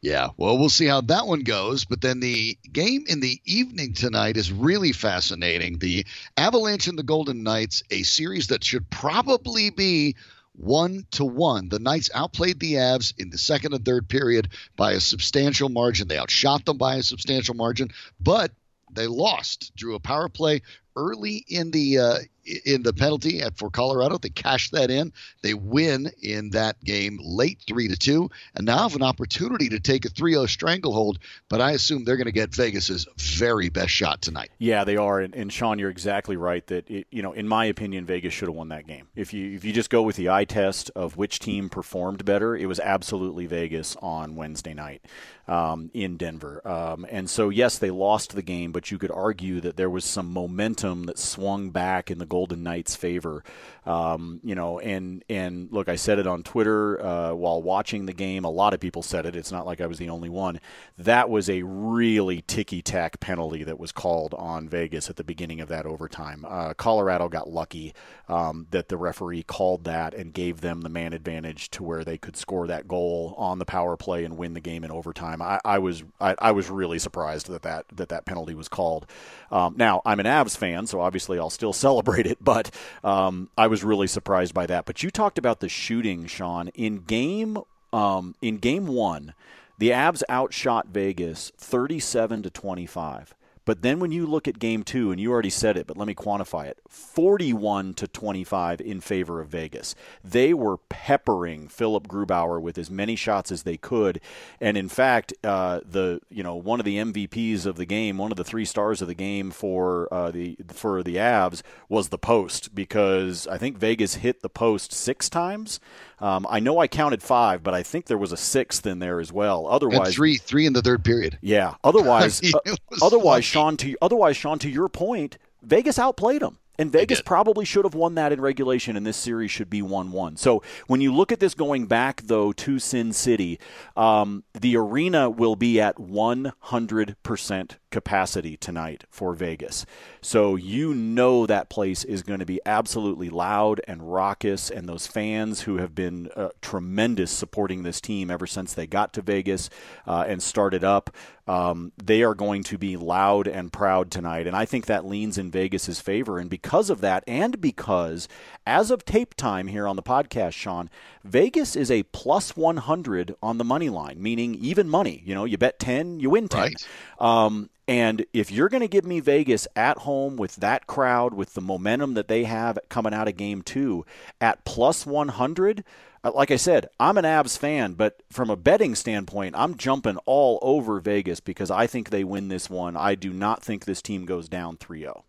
Yeah, 0.05 0.29
well, 0.37 0.59
we'll 0.59 0.69
see 0.69 0.85
how 0.85 1.01
that 1.01 1.27
one 1.27 1.45
goes. 1.45 1.87
But 1.87 2.03
then 2.03 2.21
the 2.21 2.59
game 2.71 3.07
in 3.09 3.21
the 3.21 3.41
evening 3.47 3.95
tonight 3.95 4.37
is 4.37 4.53
really 4.53 4.93
fascinating. 4.93 5.79
The 5.79 6.05
Avalanche 6.37 6.89
and 6.89 6.99
the 6.99 7.03
Golden 7.03 7.43
Knights, 7.43 7.83
a 7.91 8.03
series 8.03 8.49
that 8.49 8.63
should 8.63 8.91
probably 8.91 9.71
be 9.71 10.17
one 10.53 11.07
to 11.13 11.25
one. 11.25 11.71
The 11.71 11.79
Knights 11.79 12.11
outplayed 12.15 12.61
the 12.61 12.75
Avs 12.75 13.15
in 13.17 13.31
the 13.31 13.39
second 13.39 13.73
and 13.73 13.83
third 13.83 14.07
period 14.07 14.51
by 14.77 14.93
a 14.93 15.01
substantial 15.01 15.71
margin. 15.71 16.07
They 16.07 16.19
outshot 16.19 16.67
them 16.67 16.77
by 16.77 16.97
a 16.97 17.03
substantial 17.03 17.55
margin, 17.55 17.89
but 18.21 18.53
they 18.93 19.07
lost. 19.07 19.75
Drew 19.75 19.95
a 19.95 20.01
power 20.01 20.29
play 20.29 20.61
early 20.97 21.45
in 21.49 21.71
the 21.71 21.99
uh, 21.99 22.19
in 22.65 22.83
the 22.83 22.93
penalty 22.93 23.41
at 23.41 23.57
for 23.57 23.71
Colorado. 23.71 24.19
They 24.19 24.29
cash 24.29 24.71
that 24.71 24.91
in. 24.91 25.13
They 25.43 25.55
win 25.55 26.11
in 26.23 26.51
that 26.51 26.83
game 26.85 27.19
late 27.23 27.59
three 27.67 27.89
to 27.89 27.97
two, 27.97 28.31
and 28.55 28.67
now 28.67 28.83
have 28.83 28.97
an 28.97 29.03
opportunity 29.03 29.69
to 29.71 29.81
take 29.81 30.05
a 30.05 30.11
3-0 30.11 30.49
stranglehold. 30.49 31.19
But 31.49 31.61
I 31.61 31.73
assume 31.73 32.05
they're 32.05 32.17
going 32.17 32.27
to 32.27 32.33
get 32.33 32.55
Vegas's 32.55 33.07
very 33.17 33.69
best 33.69 33.91
shot 33.91 34.23
tonight. 34.23 34.51
Yeah, 34.59 34.85
they 34.85 34.97
are. 34.97 35.21
And, 35.21 35.35
and 35.35 35.53
Sean, 35.53 35.79
you're 35.79 35.91
exactly 35.91 36.37
right. 36.37 36.67
That 36.67 36.91
it, 36.91 37.07
you 37.11 37.23
know, 37.23 37.33
in 37.33 37.49
my 37.49 37.65
opinion, 37.67 38.05
Vegas 38.05 38.35
should 38.35 38.49
have 38.49 38.57
won 38.57 38.69
that 38.69 38.87
game. 38.87 39.09
If 39.15 39.33
you 39.33 39.55
if 39.55 39.65
you 39.65 39.73
just 39.73 39.91
go 39.91 40.03
with 40.03 40.17
the 40.17 40.29
eye 40.29 40.45
test 40.45 40.91
of 40.95 41.17
which 41.17 41.39
team 41.39 41.69
performed 41.69 42.25
better, 42.25 42.57
it 42.57 42.67
was 42.67 42.81
absolutely 42.81 43.47
Vegas 43.47 43.97
on 43.97 44.37
Wednesday 44.37 44.75
night 44.75 45.03
um, 45.49 45.91
in 45.95 46.17
Denver. 46.17 46.67
Um, 46.67 47.07
and 47.11 47.29
so 47.29 47.49
yes, 47.49 47.79
they 47.79 47.91
lost 47.91 48.35
the 48.35 48.43
game, 48.43 48.73
but 48.73 48.91
you 48.91 48.99
could 48.99 49.11
argue 49.11 49.61
that 49.61 49.77
there 49.77 49.91
was 49.91 50.05
some 50.05 50.33
momentum 50.33 50.84
that 50.85 51.19
swung 51.19 51.71
back 51.71 52.11
in 52.11 52.19
the 52.19 52.27
Golden 52.27 52.63
Knights' 52.63 52.95
favor. 52.95 53.43
Um, 53.87 54.41
you 54.43 54.55
know, 54.55 54.79
and 54.79 55.25
and 55.29 55.69
look, 55.71 55.89
I 55.89 55.97
said 55.97 56.19
it 56.19 56.27
on 56.27 56.43
Twitter 56.43 57.05
uh, 57.05 57.35
while 57.35 57.63
watching 57.63 58.07
the 58.07 58.13
game. 58.13 58.45
A 58.45 58.51
lot 58.51 58.75
of 58.75 58.81
people 58.81 59.03
said 59.03 59.27
it. 59.27 59.37
It's 59.37 59.53
not 59.53 59.67
like 59.67 59.81
I 59.81 59.87
was 59.87 59.99
the 59.99 60.11
only 60.11 60.29
one. 60.29 60.61
That 60.99 61.29
was 61.31 61.51
a 61.51 61.63
really 61.63 62.43
ticky 62.43 62.83
tack 62.83 63.21
penalty 63.21 63.65
that 63.65 63.79
was 63.79 63.93
called 63.93 64.35
on 64.35 64.69
Vegas 64.69 65.11
at 65.11 65.17
the 65.17 65.25
beginning 65.25 65.61
of 65.61 65.69
that 65.69 65.87
overtime. 65.87 66.45
Uh, 66.49 66.75
Colorado 66.75 67.29
got 67.29 67.51
lucky 67.51 67.95
um, 68.29 68.67
that 68.71 68.89
the 68.89 68.97
referee 68.97 69.43
called 69.43 69.85
that 69.85 70.15
and 70.15 70.33
gave 70.33 70.61
them 70.61 70.81
the 70.81 70.89
man 70.89 71.13
advantage 71.13 71.71
to 71.71 71.83
where 71.83 72.05
they 72.05 72.17
could 72.17 72.37
score 72.37 72.67
that 72.67 72.89
goal 72.89 73.35
on 73.37 73.59
the 73.59 73.65
power 73.65 73.97
play 73.97 74.25
and 74.25 74.39
win 74.39 74.55
the 74.55 74.61
game 74.61 74.85
in 74.85 74.91
overtime. 74.91 75.43
I, 75.43 75.61
I 75.65 75.79
was 75.79 76.03
I, 76.21 76.35
I, 76.39 76.53
was 76.53 76.71
really 76.71 76.99
surprised 76.99 77.49
that 77.49 77.63
that 77.63 77.85
that, 77.93 78.09
that 78.09 78.25
penalty 78.25 78.55
was 78.55 78.69
called. 78.69 79.07
Um, 79.51 79.75
now 79.77 80.01
I'm 80.05 80.21
an 80.21 80.27
Avs 80.27 80.57
fan, 80.57 80.74
so 80.89 81.01
obviously 81.01 81.39
I'll 81.39 81.51
still 81.51 81.73
celebrate 81.87 82.27
it, 82.27 82.39
but 82.41 82.71
um, 83.03 83.51
I 83.57 83.67
was 83.67 83.85
really 83.85 84.07
surprised 84.07 84.55
by 84.55 84.67
that. 84.67 84.85
But 84.85 85.03
you 85.03 85.11
talked 85.11 85.39
about 85.39 85.61
the 85.61 85.69
shooting, 85.69 86.27
Sean, 86.27 86.69
in 86.69 86.99
game 86.99 87.59
um, 87.93 88.35
in 88.43 88.59
game 88.59 88.87
one. 88.89 89.35
The 89.79 89.91
Avs 89.91 90.23
outshot 90.29 90.89
Vegas 90.89 91.53
37 91.59 92.43
to 92.43 92.51
25. 92.51 93.35
But 93.65 93.83
then 93.83 93.99
when 93.99 94.13
you 94.13 94.27
look 94.27 94.47
at 94.47 94.59
game 94.59 94.83
two, 94.83 95.11
and 95.11 95.21
you 95.21 95.33
already 95.33 95.51
said 95.51 95.77
it, 95.77 95.87
but 95.87 95.97
let 95.97 96.07
me 96.07 96.15
quantify 96.15 96.67
it 96.67 96.79
41 96.89 97.95
to 97.95 98.07
25 98.07 98.81
in 98.81 99.01
favor 99.01 99.41
of 99.41 99.49
Vegas. 99.49 99.95
They 100.23 100.53
were 100.53 100.77
peppering 100.77 101.69
Philipp 101.69 102.09
Grubauer 102.09 102.61
with 102.61 102.79
as 102.79 102.91
many 102.91 103.17
shots 103.17 103.51
as 103.51 103.63
they 103.63 103.77
could. 103.77 104.21
And 104.61 104.77
in 104.77 104.89
fact, 104.89 105.33
uh, 105.43 105.81
the 105.85 106.21
you 106.31 106.43
know 106.43 106.55
one 106.55 106.81
of 106.81 106.85
the 106.85 106.97
MVPs 106.97 107.67
of 107.67 107.77
the 107.77 107.87
game, 107.87 108.19
one 108.19 108.31
of 108.31 108.37
the 108.37 108.45
three 108.45 108.65
stars 108.65 109.01
of 109.01 109.09
the 109.09 109.15
game 109.15 109.51
for 109.51 110.13
uh, 110.13 110.31
the 110.31 110.57
for 110.73 111.03
the 111.03 111.17
Avs 111.17 111.63
was 111.89 112.09
the 112.09 112.19
post 112.19 112.75
because 112.75 113.47
I 113.47 113.59
think 113.59 113.79
Vegas 113.79 114.17
hit 114.17 114.43
the 114.43 114.49
post 114.49 114.93
six 114.93 115.29
times. 115.29 115.81
Um, 116.25 116.47
I 116.49 116.59
know 116.59 116.79
I 116.79 116.89
counted 116.89 117.23
five, 117.23 117.63
but 117.63 117.75
I 117.75 117.83
think 117.83 118.07
there 118.07 118.17
was 118.17 118.33
a 118.33 118.37
sixth 118.39 118.87
in 118.87 118.99
there 118.99 119.21
as 119.21 119.31
well. 119.31 119.67
Otherwise, 119.67 120.07
and 120.07 120.15
three, 120.15 120.39
three 120.39 120.65
in 120.65 120.73
the 120.73 120.81
third 120.81 121.05
period. 121.05 121.39
Yeah. 121.43 121.75
Otherwise, 121.85 122.41
uh, 122.55 122.77
otherwise, 123.03 123.45
Sean, 123.45 123.77
to 123.77 123.95
otherwise, 124.01 124.35
Sean, 124.35 124.59
to 124.61 124.71
your 124.71 124.89
point, 124.89 125.37
Vegas 125.63 125.99
outplayed 125.99 126.41
them. 126.41 126.59
And 126.79 126.91
Vegas 126.91 127.21
probably 127.21 127.65
should 127.65 127.85
have 127.85 127.95
won 127.95 128.15
that 128.17 128.33
in 128.33 128.41
regulation, 128.41 128.97
and 128.97 129.07
this 129.07 129.19
series 129.19 129.51
should 129.51 129.71
be 129.71 129.81
1 129.83 130.11
1. 130.11 130.37
So 130.37 130.63
when 130.87 131.01
you 131.01 131.15
look 131.15 131.31
at 131.31 131.39
this 131.39 131.55
going 131.55 131.87
back, 131.87 132.23
though, 132.23 132.53
to 132.53 132.79
Sin 132.79 133.13
City, 133.13 133.61
um, 133.97 134.45
the 134.59 134.77
arena 134.77 135.31
will 135.31 135.57
be 135.57 135.81
at 135.81 135.97
100% 135.97 137.77
capacity 137.95 138.57
tonight 138.57 139.05
for 139.09 139.35
Vegas. 139.35 139.87
So 140.21 140.57
you 140.57 140.93
know 140.93 141.47
that 141.47 141.69
place 141.71 142.03
is 142.03 142.25
going 142.25 142.41
to 142.41 142.45
be 142.45 142.61
absolutely 142.67 143.31
loud 143.31 143.81
and 143.87 144.13
raucous, 144.13 144.69
and 144.69 144.89
those 144.89 145.07
fans 145.07 145.61
who 145.61 145.77
have 145.77 145.95
been 145.95 146.29
uh, 146.35 146.49
tremendous 146.61 147.31
supporting 147.31 147.85
this 147.85 148.01
team 148.01 148.33
ever 148.33 148.49
since 148.49 148.75
they 148.75 148.89
got 148.89 149.13
to 149.13 149.23
Vegas 149.23 149.71
uh, 150.09 150.25
and 150.27 150.43
started 150.43 150.83
up, 150.83 151.15
um, 151.47 151.93
they 152.03 152.25
are 152.25 152.35
going 152.35 152.65
to 152.65 152.79
be 152.79 152.97
loud 152.97 153.47
and 153.47 153.73
proud 153.73 154.11
tonight. 154.11 154.49
And 154.49 154.57
I 154.57 154.65
think 154.65 154.87
that 154.87 155.07
leans 155.07 155.39
in 155.39 155.53
Vegas's 155.53 156.01
favor. 156.01 156.41
And 156.41 156.51
because 156.51 156.91
of 156.91 157.01
that, 157.03 157.23
and 157.29 157.61
because 157.61 158.27
as 158.67 158.91
of 158.91 159.05
tape 159.05 159.35
time 159.35 159.69
here 159.69 159.87
on 159.87 159.95
the 159.95 160.03
podcast, 160.03 160.55
Sean, 160.55 160.91
Vegas 161.23 161.77
is 161.77 161.93
a 161.93 162.03
plus 162.05 162.57
100 162.57 163.37
on 163.41 163.59
the 163.59 163.65
money 163.65 163.89
line, 163.89 164.21
meaning 164.21 164.57
even 164.57 164.89
money. 164.89 165.23
You 165.25 165.37
know, 165.37 165.45
you 165.45 165.59
bet 165.59 165.79
10, 165.79 166.19
you 166.19 166.31
win 166.31 166.49
10. 166.49 166.61
Right. 166.61 166.89
Um, 167.21 167.71
and 167.87 168.25
if 168.33 168.51
you're 168.51 168.69
going 168.69 168.81
to 168.81 168.89
give 168.89 169.05
me 169.05 169.21
Vegas 169.21 169.69
at 169.77 169.99
home 169.99 170.37
with 170.37 170.57
that 170.57 170.87
crowd, 170.87 171.35
with 171.35 171.55
the 171.55 171.61
momentum 171.61 172.15
that 172.15 172.29
they 172.29 172.45
have 172.45 172.79
coming 172.89 173.13
out 173.13 173.29
of 173.29 173.37
game 173.37 173.63
two 173.63 174.07
at 174.41 174.65
plus 174.65 175.05
100, 175.05 175.85
uh, 176.25 176.33
like 176.35 176.51
I 176.51 176.57
said, 176.57 176.89
I'm 176.99 177.19
an 177.19 177.25
Avs 177.25 177.59
fan, 177.59 177.93
but 177.93 178.23
from 178.31 178.49
a 178.49 178.57
betting 178.57 178.95
standpoint, 178.95 179.55
I'm 179.57 179.77
jumping 179.77 180.17
all 180.25 180.59
over 180.63 180.99
Vegas 180.99 181.41
because 181.41 181.71
I 181.71 181.87
think 181.87 182.09
they 182.09 182.25
win 182.25 182.49
this 182.49 182.71
one. 182.71 182.97
I 182.97 183.15
do 183.15 183.33
not 183.33 183.63
think 183.63 183.85
this 183.85 184.01
team 184.01 184.25
goes 184.25 184.49
down 184.49 184.79
3 184.79 185.01
0. 185.01 185.25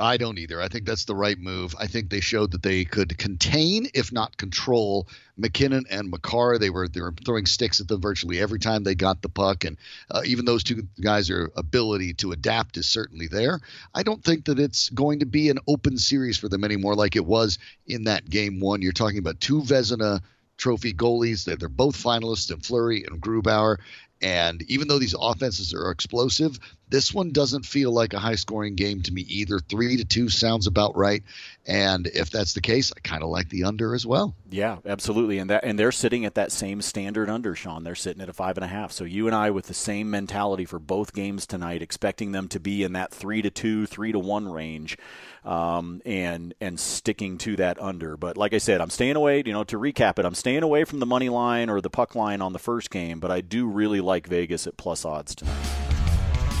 I 0.00 0.16
don't 0.16 0.38
either. 0.38 0.60
I 0.60 0.68
think 0.68 0.86
that's 0.86 1.06
the 1.06 1.14
right 1.14 1.38
move. 1.38 1.74
I 1.78 1.88
think 1.88 2.08
they 2.08 2.20
showed 2.20 2.52
that 2.52 2.62
they 2.62 2.84
could 2.84 3.18
contain, 3.18 3.88
if 3.94 4.12
not 4.12 4.36
control, 4.36 5.08
MacKinnon 5.36 5.86
and 5.90 6.10
Makar. 6.10 6.58
They 6.58 6.70
were 6.70 6.86
they 6.86 7.00
were 7.00 7.14
throwing 7.24 7.46
sticks 7.46 7.80
at 7.80 7.88
them 7.88 8.00
virtually 8.00 8.38
every 8.38 8.60
time 8.60 8.84
they 8.84 8.94
got 8.94 9.22
the 9.22 9.28
puck, 9.28 9.64
and 9.64 9.76
uh, 10.10 10.22
even 10.24 10.44
those 10.44 10.62
two 10.62 10.86
guys' 11.00 11.30
are 11.30 11.50
ability 11.56 12.14
to 12.14 12.30
adapt 12.30 12.76
is 12.76 12.86
certainly 12.86 13.26
there. 13.26 13.60
I 13.92 14.04
don't 14.04 14.22
think 14.22 14.44
that 14.44 14.60
it's 14.60 14.88
going 14.90 15.18
to 15.20 15.26
be 15.26 15.50
an 15.50 15.58
open 15.66 15.98
series 15.98 16.38
for 16.38 16.48
them 16.48 16.64
anymore, 16.64 16.94
like 16.94 17.16
it 17.16 17.26
was 17.26 17.58
in 17.86 18.04
that 18.04 18.28
game 18.28 18.60
one. 18.60 18.82
You're 18.82 18.92
talking 18.92 19.18
about 19.18 19.40
two 19.40 19.62
Vezina 19.62 20.20
Trophy 20.58 20.92
goalies. 20.92 21.44
They're, 21.44 21.56
they're 21.56 21.68
both 21.68 21.96
finalists 21.96 22.52
in 22.52 22.60
Fleury 22.60 23.04
and 23.04 23.20
Grubauer. 23.20 23.78
And 24.20 24.62
even 24.62 24.88
though 24.88 24.98
these 24.98 25.14
offenses 25.18 25.72
are 25.72 25.90
explosive, 25.90 26.58
this 26.90 27.12
one 27.12 27.30
doesn't 27.30 27.66
feel 27.66 27.92
like 27.92 28.12
a 28.12 28.18
high 28.18 28.34
scoring 28.34 28.74
game 28.74 29.02
to 29.02 29.12
me 29.12 29.22
either. 29.22 29.58
Three 29.58 29.96
to 29.96 30.04
two 30.04 30.28
sounds 30.28 30.66
about 30.66 30.96
right. 30.96 31.22
And 31.66 32.06
if 32.06 32.30
that's 32.30 32.54
the 32.54 32.62
case, 32.62 32.92
I 32.96 33.00
kind 33.00 33.22
of 33.22 33.28
like 33.28 33.50
the 33.50 33.64
under 33.64 33.94
as 33.94 34.06
well. 34.06 34.34
Yeah, 34.50 34.78
absolutely. 34.86 35.38
And 35.38 35.50
that 35.50 35.64
and 35.64 35.78
they're 35.78 35.92
sitting 35.92 36.24
at 36.24 36.34
that 36.34 36.50
same 36.50 36.80
standard 36.80 37.28
under, 37.28 37.54
Sean. 37.54 37.84
They're 37.84 37.94
sitting 37.94 38.22
at 38.22 38.28
a 38.28 38.32
five 38.32 38.56
and 38.56 38.64
a 38.64 38.68
half. 38.68 38.90
So 38.92 39.04
you 39.04 39.26
and 39.26 39.36
I 39.36 39.50
with 39.50 39.66
the 39.66 39.74
same 39.74 40.10
mentality 40.10 40.64
for 40.64 40.78
both 40.78 41.12
games 41.12 41.46
tonight, 41.46 41.82
expecting 41.82 42.32
them 42.32 42.48
to 42.48 42.60
be 42.60 42.82
in 42.82 42.94
that 42.94 43.12
three 43.12 43.42
to 43.42 43.50
two, 43.50 43.86
three 43.86 44.12
to 44.12 44.18
one 44.18 44.50
range. 44.50 44.96
Um, 45.44 46.02
and 46.04 46.52
and 46.60 46.78
sticking 46.78 47.38
to 47.38 47.56
that 47.56 47.80
under. 47.80 48.16
But 48.16 48.36
like 48.36 48.52
I 48.52 48.58
said, 48.58 48.80
I'm 48.80 48.90
staying 48.90 49.16
away. 49.16 49.42
You 49.46 49.52
know, 49.52 49.64
to 49.64 49.78
recap 49.78 50.18
it, 50.18 50.24
I'm 50.24 50.34
staying 50.34 50.62
away 50.62 50.84
from 50.84 50.98
the 50.98 51.06
money 51.06 51.28
line 51.28 51.70
or 51.70 51.80
the 51.80 51.90
puck 51.90 52.14
line 52.14 52.42
on 52.42 52.52
the 52.52 52.58
first 52.58 52.90
game. 52.90 53.20
But 53.20 53.30
I 53.30 53.40
do 53.40 53.66
really 53.66 54.00
like 54.00 54.26
Vegas 54.26 54.66
at 54.66 54.76
plus 54.76 55.04
odds 55.04 55.34
tonight. 55.34 55.87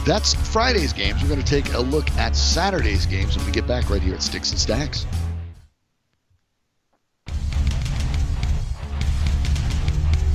That's 0.08 0.32
Friday's 0.32 0.94
games. 0.94 1.20
We're 1.20 1.28
going 1.28 1.42
to 1.42 1.46
take 1.46 1.74
a 1.74 1.80
look 1.80 2.10
at 2.12 2.34
Saturday's 2.34 3.04
games 3.04 3.36
when 3.36 3.44
we 3.44 3.52
get 3.52 3.66
back 3.66 3.90
right 3.90 4.00
here 4.00 4.14
at 4.14 4.22
Sticks 4.22 4.50
and 4.50 4.58
Stacks. 4.58 5.04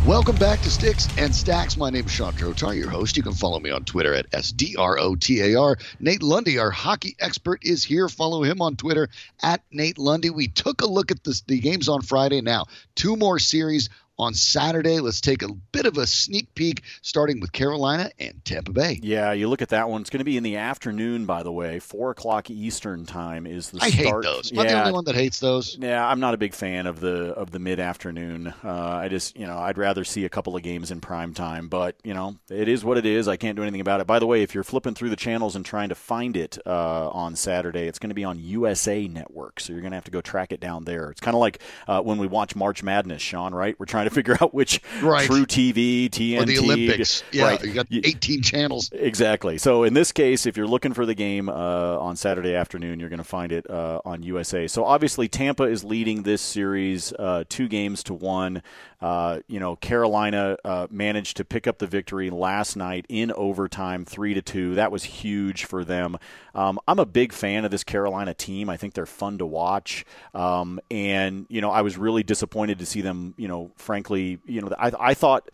Welcome 0.05 0.35
back 0.35 0.61
to 0.61 0.69
Sticks 0.69 1.07
and 1.17 1.33
Stacks. 1.33 1.75
My 1.75 1.89
name 1.89 2.05
is 2.05 2.11
Sean 2.11 2.33
Drotar, 2.33 2.77
your 2.77 2.91
host. 2.91 3.17
You 3.17 3.23
can 3.23 3.33
follow 3.33 3.59
me 3.59 3.71
on 3.71 3.83
Twitter 3.83 4.13
at 4.13 4.29
SDROTAR. 4.29 5.81
Nate 5.99 6.21
Lundy, 6.21 6.59
our 6.59 6.69
hockey 6.69 7.15
expert, 7.19 7.61
is 7.63 7.83
here. 7.83 8.07
Follow 8.09 8.43
him 8.43 8.61
on 8.61 8.75
Twitter 8.75 9.09
at 9.41 9.63
Nate 9.71 9.97
Lundy. 9.97 10.29
We 10.29 10.49
took 10.49 10.83
a 10.83 10.85
look 10.85 11.09
at 11.09 11.23
the 11.23 11.59
games 11.59 11.89
on 11.89 12.03
Friday. 12.03 12.41
Now, 12.41 12.67
two 12.93 13.15
more 13.15 13.39
series 13.39 13.89
on 14.17 14.33
Saturday. 14.33 14.99
Let's 14.99 15.21
take 15.21 15.41
a 15.41 15.51
bit 15.71 15.85
of 15.85 15.97
a 15.97 16.05
sneak 16.05 16.53
peek, 16.55 16.83
starting 17.01 17.39
with 17.39 17.51
Carolina 17.51 18.11
and 18.19 18.43
Tampa 18.45 18.71
Bay. 18.71 18.99
Yeah, 19.01 19.31
you 19.31 19.47
look 19.47 19.61
at 19.61 19.69
that 19.69 19.89
one. 19.89 20.01
It's 20.01 20.09
going 20.09 20.19
to 20.19 20.25
be 20.25 20.37
in 20.37 20.43
the 20.43 20.57
afternoon, 20.57 21.25
by 21.25 21.43
the 21.43 21.51
way. 21.51 21.79
Four 21.79 22.11
o'clock 22.11 22.49
Eastern 22.49 23.05
time 23.05 23.45
is 23.47 23.71
the 23.71 23.79
I 23.81 23.89
start. 23.89 24.25
hate 24.25 24.31
those. 24.31 24.51
Am 24.51 24.59
I 24.59 24.67
the 24.67 24.79
only 24.79 24.91
one 24.93 25.05
that 25.05 25.15
hates 25.15 25.39
those? 25.39 25.77
Yeah, 25.79 26.05
I'm 26.05 26.19
not 26.19 26.33
a 26.33 26.37
big 26.37 26.53
fan 26.53 26.85
of 26.87 26.99
the 26.99 27.33
of 27.33 27.51
the 27.51 27.59
mid 27.59 27.79
afternoon. 27.79 28.53
Uh, 28.63 28.71
I 28.71 29.07
just, 29.07 29.37
you 29.37 29.47
know, 29.47 29.57
I'd 29.57 29.77
rather 29.77 30.03
see 30.03 30.25
a 30.25 30.29
couple 30.29 30.55
of 30.55 30.63
games 30.63 30.91
in 30.91 31.01
prime 31.01 31.33
time. 31.33 31.67
But 31.67 31.95
you 32.03 32.13
know, 32.13 32.35
it 32.49 32.67
is 32.67 32.83
what 32.85 32.97
it 32.97 33.05
is. 33.05 33.27
I 33.27 33.37
can't 33.37 33.55
do 33.55 33.63
anything 33.63 33.81
about 33.81 34.01
it. 34.01 34.07
By 34.07 34.19
the 34.19 34.27
way, 34.27 34.43
if 34.43 34.53
you're 34.53 34.63
flipping 34.63 34.93
through 34.93 35.09
the 35.09 35.15
channels 35.15 35.55
and 35.55 35.65
trying 35.65 35.89
to 35.89 35.95
find 35.95 36.37
it 36.37 36.57
uh, 36.65 37.09
on 37.09 37.35
Saturday, 37.35 37.87
it's 37.87 37.99
going 37.99 38.09
to 38.09 38.15
be 38.15 38.23
on 38.23 38.39
USA 38.39 39.07
Network. 39.07 39.59
So 39.59 39.73
you're 39.73 39.81
going 39.81 39.91
to 39.91 39.97
have 39.97 40.05
to 40.05 40.11
go 40.11 40.21
track 40.21 40.51
it 40.51 40.59
down 40.59 40.85
there. 40.85 41.09
It's 41.09 41.21
kind 41.21 41.35
of 41.35 41.41
like 41.41 41.59
uh, 41.87 42.01
when 42.01 42.17
we 42.19 42.27
watch 42.27 42.55
March 42.55 42.83
Madness, 42.83 43.21
Sean. 43.21 43.53
Right? 43.53 43.75
We're 43.79 43.85
trying 43.85 44.02
to 44.03 44.09
figure 44.09 44.37
out 44.41 44.53
which 44.53 44.81
right. 45.01 45.29
truTV, 45.29 46.09
TNT, 46.09 46.41
or 46.41 46.45
the 46.45 46.59
Olympics. 46.59 47.23
Yeah, 47.31 47.45
right. 47.45 47.63
you 47.63 47.73
got 47.73 47.87
18 47.91 48.41
channels. 48.41 48.91
Exactly. 48.91 49.57
So 49.57 49.83
in 49.83 49.93
this 49.93 50.11
case, 50.11 50.45
if 50.45 50.57
you're 50.57 50.67
looking 50.67 50.93
for 50.93 51.05
the 51.05 51.15
game 51.15 51.49
uh, 51.49 51.53
on 51.53 52.15
Saturday 52.15 52.55
afternoon, 52.55 52.99
you're 52.99 53.09
going 53.09 53.17
to 53.17 53.23
find 53.23 53.51
it 53.51 53.69
uh, 53.69 54.01
on 54.05 54.23
USA. 54.23 54.67
So 54.67 54.85
obviously, 54.85 55.27
Tampa 55.27 55.63
is 55.63 55.83
leading 55.83 56.23
this 56.23 56.41
series 56.41 57.13
uh, 57.13 57.43
two 57.49 57.67
games 57.67 58.03
to 58.03 58.13
one. 58.13 58.61
Uh, 59.03 59.41
you 59.49 59.59
know, 59.59 59.75
Carolina 59.75 60.55
uh, 60.63 60.87
managed 60.89 61.35
to 61.35 61.43
pick 61.43 61.67
up 61.67 61.77
the 61.77 61.87
victory 61.87 62.29
last 62.29 62.77
night 62.77 63.05
in 63.09 63.33
overtime, 63.33 64.05
three 64.05 64.33
to 64.33 64.41
two. 64.41 64.75
That 64.75 64.93
was 64.93 65.03
huge 65.03 65.65
for 65.65 65.83
them. 65.83 66.17
Um, 66.55 66.79
I'm 66.87 66.99
a 66.99 67.05
big 67.05 67.33
fan 67.33 67.65
of 67.65 67.71
this 67.71 67.83
Carolina 67.83 68.33
team. 68.33 68.69
I 68.69 68.77
think 68.77 68.93
they're 68.93 69.05
fun 69.05 69.39
to 69.39 69.45
watch, 69.45 70.05
um, 70.33 70.79
and 70.89 71.45
you 71.49 71.59
know, 71.59 71.69
I 71.69 71.81
was 71.81 71.97
really 71.97 72.23
disappointed 72.23 72.79
to 72.79 72.85
see 72.85 73.01
them. 73.01 73.33
You 73.35 73.49
know, 73.49 73.71
frankly, 73.75 74.39
you 74.45 74.61
know, 74.61 74.73
I, 74.79 74.91
I 74.97 75.13
thought. 75.13 75.49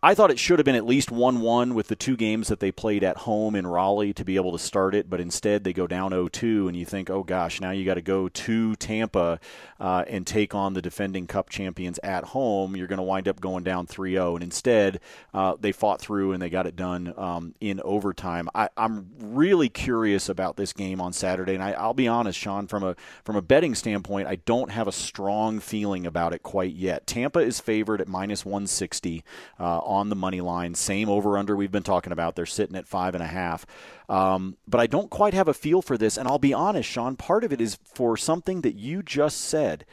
I 0.00 0.14
thought 0.14 0.30
it 0.30 0.38
should 0.38 0.60
have 0.60 0.64
been 0.64 0.76
at 0.76 0.86
least 0.86 1.10
1 1.10 1.40
1 1.40 1.74
with 1.74 1.88
the 1.88 1.96
two 1.96 2.16
games 2.16 2.46
that 2.46 2.60
they 2.60 2.70
played 2.70 3.02
at 3.02 3.16
home 3.16 3.56
in 3.56 3.66
Raleigh 3.66 4.12
to 4.12 4.24
be 4.24 4.36
able 4.36 4.52
to 4.52 4.58
start 4.58 4.94
it, 4.94 5.10
but 5.10 5.20
instead 5.20 5.64
they 5.64 5.72
go 5.72 5.88
down 5.88 6.10
0 6.10 6.28
2, 6.28 6.68
and 6.68 6.76
you 6.76 6.84
think, 6.84 7.10
oh 7.10 7.24
gosh, 7.24 7.60
now 7.60 7.72
you 7.72 7.84
got 7.84 7.94
to 7.94 8.00
go 8.00 8.28
to 8.28 8.76
Tampa 8.76 9.40
uh, 9.80 10.04
and 10.06 10.24
take 10.24 10.54
on 10.54 10.74
the 10.74 10.82
defending 10.82 11.26
Cup 11.26 11.50
champions 11.50 11.98
at 12.04 12.26
home. 12.26 12.76
You're 12.76 12.86
going 12.86 12.98
to 12.98 13.02
wind 13.02 13.26
up 13.26 13.40
going 13.40 13.64
down 13.64 13.88
3 13.88 14.12
0. 14.12 14.36
And 14.36 14.44
instead, 14.44 15.00
uh, 15.34 15.56
they 15.58 15.72
fought 15.72 16.00
through 16.00 16.30
and 16.30 16.40
they 16.40 16.48
got 16.48 16.68
it 16.68 16.76
done 16.76 17.12
um, 17.16 17.56
in 17.60 17.80
overtime. 17.80 18.48
I, 18.54 18.68
am 18.76 19.10
really 19.18 19.68
curious 19.68 20.28
about 20.28 20.56
this 20.56 20.72
game 20.72 21.00
on 21.00 21.12
Saturday, 21.12 21.54
and 21.54 21.62
I, 21.62 21.84
will 21.84 21.92
be 21.92 22.06
honest, 22.06 22.38
Sean, 22.38 22.68
from 22.68 22.84
a, 22.84 22.94
from 23.24 23.34
a 23.34 23.42
betting 23.42 23.74
standpoint, 23.74 24.28
I 24.28 24.36
don't 24.36 24.70
have 24.70 24.86
a 24.86 24.92
strong 24.92 25.58
feeling 25.58 26.06
about 26.06 26.32
it 26.32 26.44
quite 26.44 26.74
yet. 26.74 27.04
Tampa 27.08 27.40
is 27.40 27.58
favored 27.58 28.00
at 28.00 28.06
minus 28.06 28.44
160. 28.44 29.24
Uh, 29.58 29.87
on 29.88 30.10
the 30.10 30.16
money 30.16 30.40
line. 30.40 30.74
Same 30.74 31.08
over 31.08 31.38
under 31.38 31.56
we've 31.56 31.72
been 31.72 31.82
talking 31.82 32.12
about. 32.12 32.36
They're 32.36 32.46
sitting 32.46 32.76
at 32.76 32.86
five 32.86 33.14
and 33.14 33.22
a 33.22 33.26
half. 33.26 33.66
Um, 34.08 34.56
but 34.68 34.80
I 34.80 34.86
don't 34.86 35.10
quite 35.10 35.34
have 35.34 35.48
a 35.48 35.54
feel 35.54 35.82
for 35.82 35.96
this. 35.98 36.16
And 36.16 36.28
I'll 36.28 36.38
be 36.38 36.54
honest, 36.54 36.88
Sean, 36.88 37.16
part 37.16 37.42
of 37.42 37.52
it 37.52 37.60
is 37.60 37.78
for 37.94 38.16
something 38.16 38.60
that 38.60 38.76
you 38.76 39.02
just 39.02 39.40
said. 39.40 39.84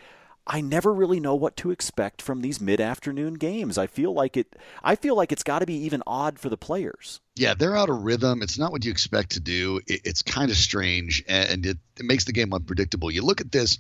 I 0.47 0.61
never 0.61 0.93
really 0.93 1.19
know 1.19 1.33
what 1.33 1.57
to 1.57 1.71
expect 1.71 2.21
from 2.21 2.41
these 2.41 2.61
mid-afternoon 2.61 3.35
games. 3.35 3.79
I 3.79 3.87
feel 3.87 4.13
like 4.13 4.37
it 4.37 4.55
I 4.83 4.95
feel 4.95 5.15
like 5.15 5.31
it's 5.31 5.41
got 5.41 5.59
to 5.59 5.65
be 5.65 5.73
even 5.73 6.03
odd 6.05 6.37
for 6.37 6.49
the 6.49 6.57
players. 6.57 7.19
Yeah, 7.35 7.55
they're 7.55 7.75
out 7.75 7.89
of 7.89 8.03
rhythm. 8.03 8.43
It's 8.43 8.59
not 8.59 8.71
what 8.71 8.85
you 8.85 8.91
expect 8.91 9.31
to 9.31 9.39
do. 9.39 9.81
It, 9.87 10.01
it's 10.05 10.21
kind 10.21 10.51
of 10.51 10.57
strange 10.57 11.23
and 11.27 11.65
it, 11.65 11.77
it 11.97 12.05
makes 12.05 12.25
the 12.25 12.31
game 12.31 12.53
unpredictable. 12.53 13.09
You 13.09 13.23
look 13.23 13.41
at 13.41 13.51
this 13.51 13.79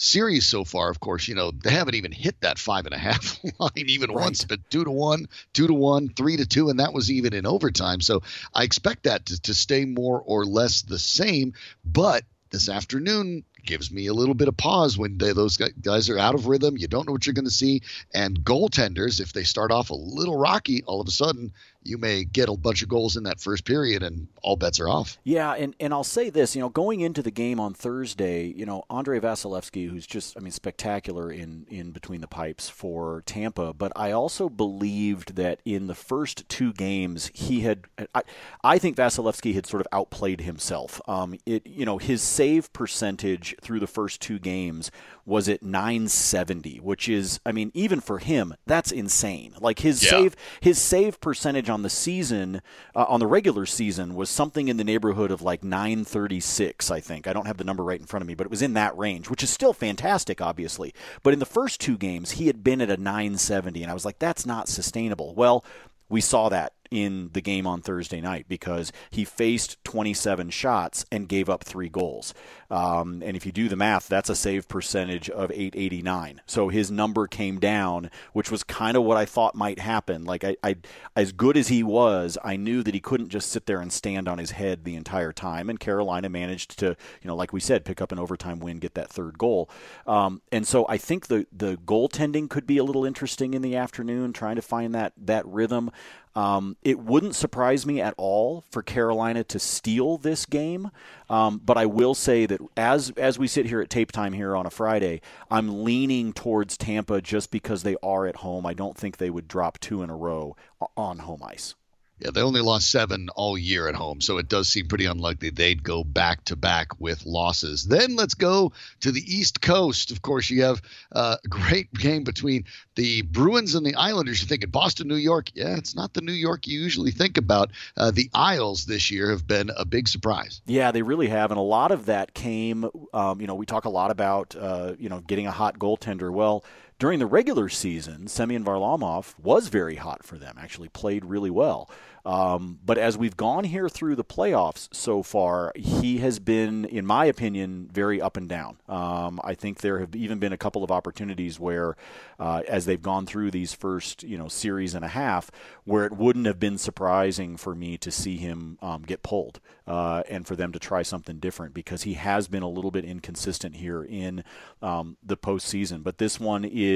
series 0.00 0.46
so 0.46 0.64
far, 0.64 0.90
of 0.90 0.98
course, 0.98 1.28
you 1.28 1.34
know, 1.34 1.50
they 1.50 1.70
haven't 1.70 1.94
even 1.94 2.10
hit 2.10 2.40
that 2.40 2.58
five 2.58 2.86
and 2.86 2.94
a 2.94 2.98
half 2.98 3.38
line 3.58 3.70
even 3.76 4.10
right. 4.10 4.24
once, 4.24 4.44
but 4.44 4.58
two 4.70 4.82
to 4.82 4.90
one, 4.90 5.26
two 5.52 5.66
to 5.66 5.74
one, 5.74 6.08
three 6.08 6.38
to 6.38 6.46
two, 6.46 6.70
and 6.70 6.80
that 6.80 6.94
was 6.94 7.10
even 7.10 7.34
in 7.34 7.46
overtime. 7.46 8.00
So 8.00 8.22
I 8.54 8.64
expect 8.64 9.04
that 9.04 9.26
to, 9.26 9.40
to 9.42 9.54
stay 9.54 9.84
more 9.84 10.22
or 10.24 10.46
less 10.46 10.82
the 10.82 10.98
same. 10.98 11.52
But 11.84 12.24
this 12.50 12.68
afternoon 12.68 13.44
gives 13.64 13.90
me 13.90 14.06
a 14.06 14.14
little 14.14 14.34
bit 14.34 14.48
of 14.48 14.56
pause 14.56 14.96
when 14.96 15.18
they, 15.18 15.32
those 15.32 15.58
guys 15.58 16.08
are 16.08 16.18
out 16.18 16.34
of 16.34 16.46
rhythm. 16.46 16.78
You 16.78 16.88
don't 16.88 17.06
know 17.06 17.12
what 17.12 17.26
you're 17.26 17.34
going 17.34 17.44
to 17.44 17.50
see. 17.50 17.82
And 18.14 18.40
goaltenders, 18.40 19.20
if 19.20 19.34
they 19.34 19.44
start 19.44 19.70
off 19.70 19.90
a 19.90 19.94
little 19.94 20.36
rocky, 20.36 20.82
all 20.84 21.00
of 21.00 21.08
a 21.08 21.12
sudden 21.12 21.52
you 21.82 21.96
may 21.96 22.24
get 22.24 22.48
a 22.48 22.56
bunch 22.56 22.82
of 22.82 22.88
goals 22.88 23.16
in 23.16 23.22
that 23.22 23.40
first 23.40 23.64
period 23.64 24.02
and 24.02 24.28
all 24.42 24.56
bets 24.56 24.78
are 24.80 24.88
off. 24.88 25.18
Yeah, 25.24 25.54
and, 25.54 25.74
and 25.80 25.94
I'll 25.94 26.04
say 26.04 26.28
this, 26.28 26.54
you 26.54 26.60
know, 26.60 26.68
going 26.68 27.00
into 27.00 27.22
the 27.22 27.30
game 27.30 27.58
on 27.58 27.72
Thursday, 27.72 28.46
you 28.46 28.66
know, 28.66 28.84
Andrei 28.90 29.18
Vasilevskiy, 29.18 29.88
who's 29.88 30.06
just, 30.06 30.36
I 30.36 30.40
mean, 30.40 30.52
spectacular 30.52 31.32
in, 31.32 31.66
in 31.70 31.92
between 31.92 32.20
the 32.20 32.26
pipes 32.26 32.68
for 32.68 33.22
Tampa, 33.24 33.72
but 33.72 33.92
I 33.96 34.12
also 34.12 34.50
believed 34.50 35.36
that 35.36 35.60
in 35.64 35.86
the 35.86 35.94
first 35.94 36.46
two 36.48 36.74
games, 36.74 37.30
he 37.32 37.60
had, 37.60 37.86
I, 38.14 38.22
I 38.62 38.78
think 38.78 38.96
Vasilevskiy 38.96 39.54
had 39.54 39.66
sort 39.66 39.80
of 39.80 39.86
outplayed 39.90 40.42
himself. 40.42 41.00
Um, 41.08 41.36
it, 41.46 41.66
you 41.66 41.86
know, 41.86 41.96
his 41.96 42.20
save 42.20 42.72
percentage 42.74 43.54
through 43.62 43.80
the 43.80 43.86
first 43.86 44.20
two 44.20 44.38
games 44.38 44.90
was 45.24 45.48
at 45.48 45.62
970, 45.62 46.78
which 46.80 47.08
is, 47.08 47.40
I 47.46 47.52
mean, 47.52 47.70
even 47.72 48.00
for 48.00 48.18
him, 48.18 48.54
that's 48.66 48.92
insane. 48.92 49.54
Like 49.60 49.78
his 49.78 50.02
yeah. 50.02 50.10
save, 50.10 50.36
his 50.60 50.78
save 50.78 51.20
percentage 51.20 51.69
on 51.70 51.82
the 51.82 51.90
season, 51.90 52.60
uh, 52.94 53.04
on 53.08 53.20
the 53.20 53.26
regular 53.26 53.64
season, 53.66 54.14
was 54.14 54.28
something 54.28 54.68
in 54.68 54.76
the 54.76 54.84
neighborhood 54.84 55.30
of 55.30 55.42
like 55.42 55.64
936, 55.64 56.90
I 56.90 57.00
think. 57.00 57.26
I 57.26 57.32
don't 57.32 57.46
have 57.46 57.56
the 57.56 57.64
number 57.64 57.82
right 57.84 58.00
in 58.00 58.06
front 58.06 58.22
of 58.22 58.28
me, 58.28 58.34
but 58.34 58.46
it 58.46 58.50
was 58.50 58.62
in 58.62 58.74
that 58.74 58.96
range, 58.98 59.30
which 59.30 59.42
is 59.42 59.50
still 59.50 59.72
fantastic, 59.72 60.40
obviously. 60.40 60.92
But 61.22 61.32
in 61.32 61.38
the 61.38 61.46
first 61.46 61.80
two 61.80 61.96
games, 61.96 62.32
he 62.32 62.48
had 62.48 62.62
been 62.62 62.80
at 62.80 62.90
a 62.90 62.96
970, 62.96 63.82
and 63.82 63.90
I 63.90 63.94
was 63.94 64.04
like, 64.04 64.18
that's 64.18 64.44
not 64.44 64.68
sustainable. 64.68 65.34
Well, 65.34 65.64
we 66.08 66.20
saw 66.20 66.48
that 66.48 66.74
in 66.90 67.30
the 67.32 67.40
game 67.40 67.66
on 67.66 67.80
Thursday 67.80 68.20
night 68.20 68.46
because 68.48 68.92
he 69.10 69.24
faced 69.24 69.82
27 69.84 70.50
shots 70.50 71.06
and 71.10 71.28
gave 71.28 71.48
up 71.48 71.64
three 71.64 71.88
goals. 71.88 72.34
Um, 72.70 73.22
and 73.24 73.36
if 73.36 73.44
you 73.46 73.52
do 73.52 73.68
the 73.68 73.76
math, 73.76 74.08
that's 74.08 74.30
a 74.30 74.34
save 74.34 74.68
percentage 74.68 75.28
of 75.30 75.50
889. 75.50 76.40
So 76.46 76.68
his 76.68 76.90
number 76.90 77.26
came 77.26 77.58
down, 77.58 78.10
which 78.32 78.50
was 78.50 78.62
kind 78.62 78.96
of 78.96 79.02
what 79.04 79.16
I 79.16 79.24
thought 79.24 79.54
might 79.54 79.78
happen. 79.78 80.24
Like 80.24 80.44
I, 80.44 80.56
I, 80.62 80.76
as 81.16 81.32
good 81.32 81.56
as 81.56 81.68
he 81.68 81.82
was, 81.82 82.38
I 82.44 82.56
knew 82.56 82.82
that 82.82 82.94
he 82.94 83.00
couldn't 83.00 83.28
just 83.28 83.50
sit 83.50 83.66
there 83.66 83.80
and 83.80 83.92
stand 83.92 84.28
on 84.28 84.38
his 84.38 84.52
head 84.52 84.84
the 84.84 84.96
entire 84.96 85.32
time. 85.32 85.68
And 85.68 85.80
Carolina 85.80 86.28
managed 86.28 86.78
to, 86.78 86.86
you 86.86 87.28
know, 87.28 87.36
like 87.36 87.52
we 87.52 87.60
said, 87.60 87.84
pick 87.84 88.00
up 88.00 88.12
an 88.12 88.18
overtime 88.18 88.60
win, 88.60 88.78
get 88.78 88.94
that 88.94 89.10
third 89.10 89.38
goal. 89.38 89.68
Um, 90.06 90.42
and 90.52 90.66
so 90.66 90.86
I 90.88 90.96
think 90.96 91.26
the 91.26 91.46
the 91.52 91.76
goaltending 91.76 92.48
could 92.48 92.66
be 92.66 92.78
a 92.78 92.84
little 92.84 93.04
interesting 93.04 93.54
in 93.54 93.62
the 93.62 93.76
afternoon, 93.76 94.32
trying 94.32 94.56
to 94.56 94.62
find 94.62 94.94
that 94.94 95.12
that 95.16 95.46
rhythm. 95.46 95.90
Um, 96.34 96.76
it 96.82 96.98
wouldn't 96.98 97.34
surprise 97.34 97.84
me 97.84 98.00
at 98.00 98.14
all 98.16 98.64
for 98.70 98.82
Carolina 98.82 99.42
to 99.44 99.58
steal 99.58 100.16
this 100.16 100.46
game, 100.46 100.90
um, 101.28 101.60
but 101.64 101.76
I 101.76 101.86
will 101.86 102.14
say 102.14 102.46
that 102.46 102.60
as 102.76 103.10
as 103.16 103.38
we 103.38 103.48
sit 103.48 103.66
here 103.66 103.80
at 103.80 103.90
tape 103.90 104.12
time 104.12 104.32
here 104.32 104.54
on 104.54 104.66
a 104.66 104.70
Friday, 104.70 105.22
I'm 105.50 105.82
leaning 105.82 106.32
towards 106.32 106.76
Tampa 106.76 107.20
just 107.20 107.50
because 107.50 107.82
they 107.82 107.96
are 108.02 108.26
at 108.26 108.36
home. 108.36 108.64
I 108.64 108.74
don't 108.74 108.96
think 108.96 109.16
they 109.16 109.30
would 109.30 109.48
drop 109.48 109.80
two 109.80 110.02
in 110.02 110.10
a 110.10 110.16
row 110.16 110.56
on 110.96 111.18
home 111.18 111.42
ice. 111.44 111.74
Yeah, 112.20 112.30
they 112.32 112.42
only 112.42 112.60
lost 112.60 112.90
seven 112.90 113.30
all 113.30 113.56
year 113.56 113.88
at 113.88 113.94
home, 113.94 114.20
so 114.20 114.36
it 114.36 114.48
does 114.48 114.68
seem 114.68 114.88
pretty 114.88 115.06
unlikely 115.06 115.50
they'd 115.50 115.82
go 115.82 116.04
back 116.04 116.44
to 116.44 116.56
back 116.56 117.00
with 117.00 117.24
losses. 117.24 117.84
Then 117.84 118.14
let's 118.14 118.34
go 118.34 118.72
to 119.00 119.10
the 119.10 119.22
East 119.22 119.62
Coast. 119.62 120.10
Of 120.10 120.20
course, 120.20 120.50
you 120.50 120.64
have 120.64 120.82
a 121.12 121.38
great 121.48 121.92
game 121.94 122.24
between 122.24 122.64
the 122.94 123.22
Bruins 123.22 123.74
and 123.74 123.86
the 123.86 123.94
Islanders. 123.94 124.42
You're 124.42 124.48
thinking 124.48 124.68
Boston, 124.68 125.08
New 125.08 125.16
York. 125.16 125.48
Yeah, 125.54 125.76
it's 125.76 125.96
not 125.96 126.12
the 126.12 126.20
New 126.20 126.32
York 126.32 126.66
you 126.66 126.78
usually 126.78 127.10
think 127.10 127.38
about. 127.38 127.70
Uh, 127.96 128.10
the 128.10 128.28
Isles 128.34 128.84
this 128.84 129.10
year 129.10 129.30
have 129.30 129.46
been 129.46 129.70
a 129.74 129.86
big 129.86 130.06
surprise. 130.06 130.60
Yeah, 130.66 130.92
they 130.92 131.02
really 131.02 131.28
have, 131.28 131.50
and 131.50 131.58
a 131.58 131.62
lot 131.62 131.90
of 131.90 132.06
that 132.06 132.34
came. 132.34 132.84
Um, 133.14 133.40
you 133.40 133.46
know, 133.46 133.54
we 133.54 133.64
talk 133.64 133.86
a 133.86 133.90
lot 133.90 134.10
about 134.10 134.54
uh, 134.54 134.94
you 134.98 135.08
know 135.08 135.20
getting 135.20 135.46
a 135.46 135.52
hot 135.52 135.78
goaltender. 135.78 136.30
Well 136.30 136.64
during 137.00 137.18
the 137.18 137.26
regular 137.26 137.70
season, 137.70 138.28
Semyon 138.28 138.62
Varlamov 138.62 139.34
was 139.42 139.68
very 139.68 139.96
hot 139.96 140.22
for 140.22 140.36
them, 140.36 140.56
actually 140.60 140.90
played 140.90 141.24
really 141.24 141.48
well. 141.48 141.90
Um, 142.24 142.78
but 142.84 142.98
as 142.98 143.16
we've 143.16 143.36
gone 143.36 143.64
here 143.64 143.88
through 143.88 144.16
the 144.16 144.24
playoffs 144.24 144.88
so 144.92 145.22
far, 145.22 145.72
he 145.74 146.18
has 146.18 146.38
been, 146.38 146.84
in 146.84 147.06
my 147.06 147.24
opinion, 147.24 147.88
very 147.90 148.20
up 148.20 148.36
and 148.36 148.48
down. 148.48 148.76
Um, 148.88 149.40
I 149.42 149.54
think 149.54 149.78
there 149.78 150.00
have 150.00 150.14
even 150.14 150.38
been 150.38 150.52
a 150.52 150.58
couple 150.58 150.84
of 150.84 150.90
opportunities 150.90 151.58
where, 151.58 151.96
uh, 152.38 152.62
as 152.68 152.84
they've 152.84 153.00
gone 153.00 153.24
through 153.24 153.50
these 153.50 153.72
first, 153.72 154.22
you 154.22 154.36
know, 154.36 154.48
series 154.48 154.94
and 154.94 155.04
a 155.04 155.08
half, 155.08 155.50
where 155.84 156.04
it 156.04 156.12
wouldn't 156.12 156.46
have 156.46 156.60
been 156.60 156.76
surprising 156.76 157.56
for 157.56 157.74
me 157.74 157.96
to 157.98 158.10
see 158.10 158.36
him 158.36 158.78
um, 158.82 159.02
get 159.02 159.22
pulled 159.22 159.60
uh, 159.86 160.22
and 160.28 160.46
for 160.46 160.54
them 160.56 160.72
to 160.72 160.78
try 160.78 161.02
something 161.02 161.38
different 161.38 161.72
because 161.72 162.02
he 162.02 162.14
has 162.14 162.48
been 162.48 162.62
a 162.62 162.68
little 162.68 162.90
bit 162.90 163.04
inconsistent 163.04 163.76
here 163.76 164.02
in 164.02 164.44
um, 164.82 165.16
the 165.22 165.36
postseason. 165.36 166.02
But 166.02 166.18
this 166.18 166.38
one 166.38 166.64
is, 166.64 166.89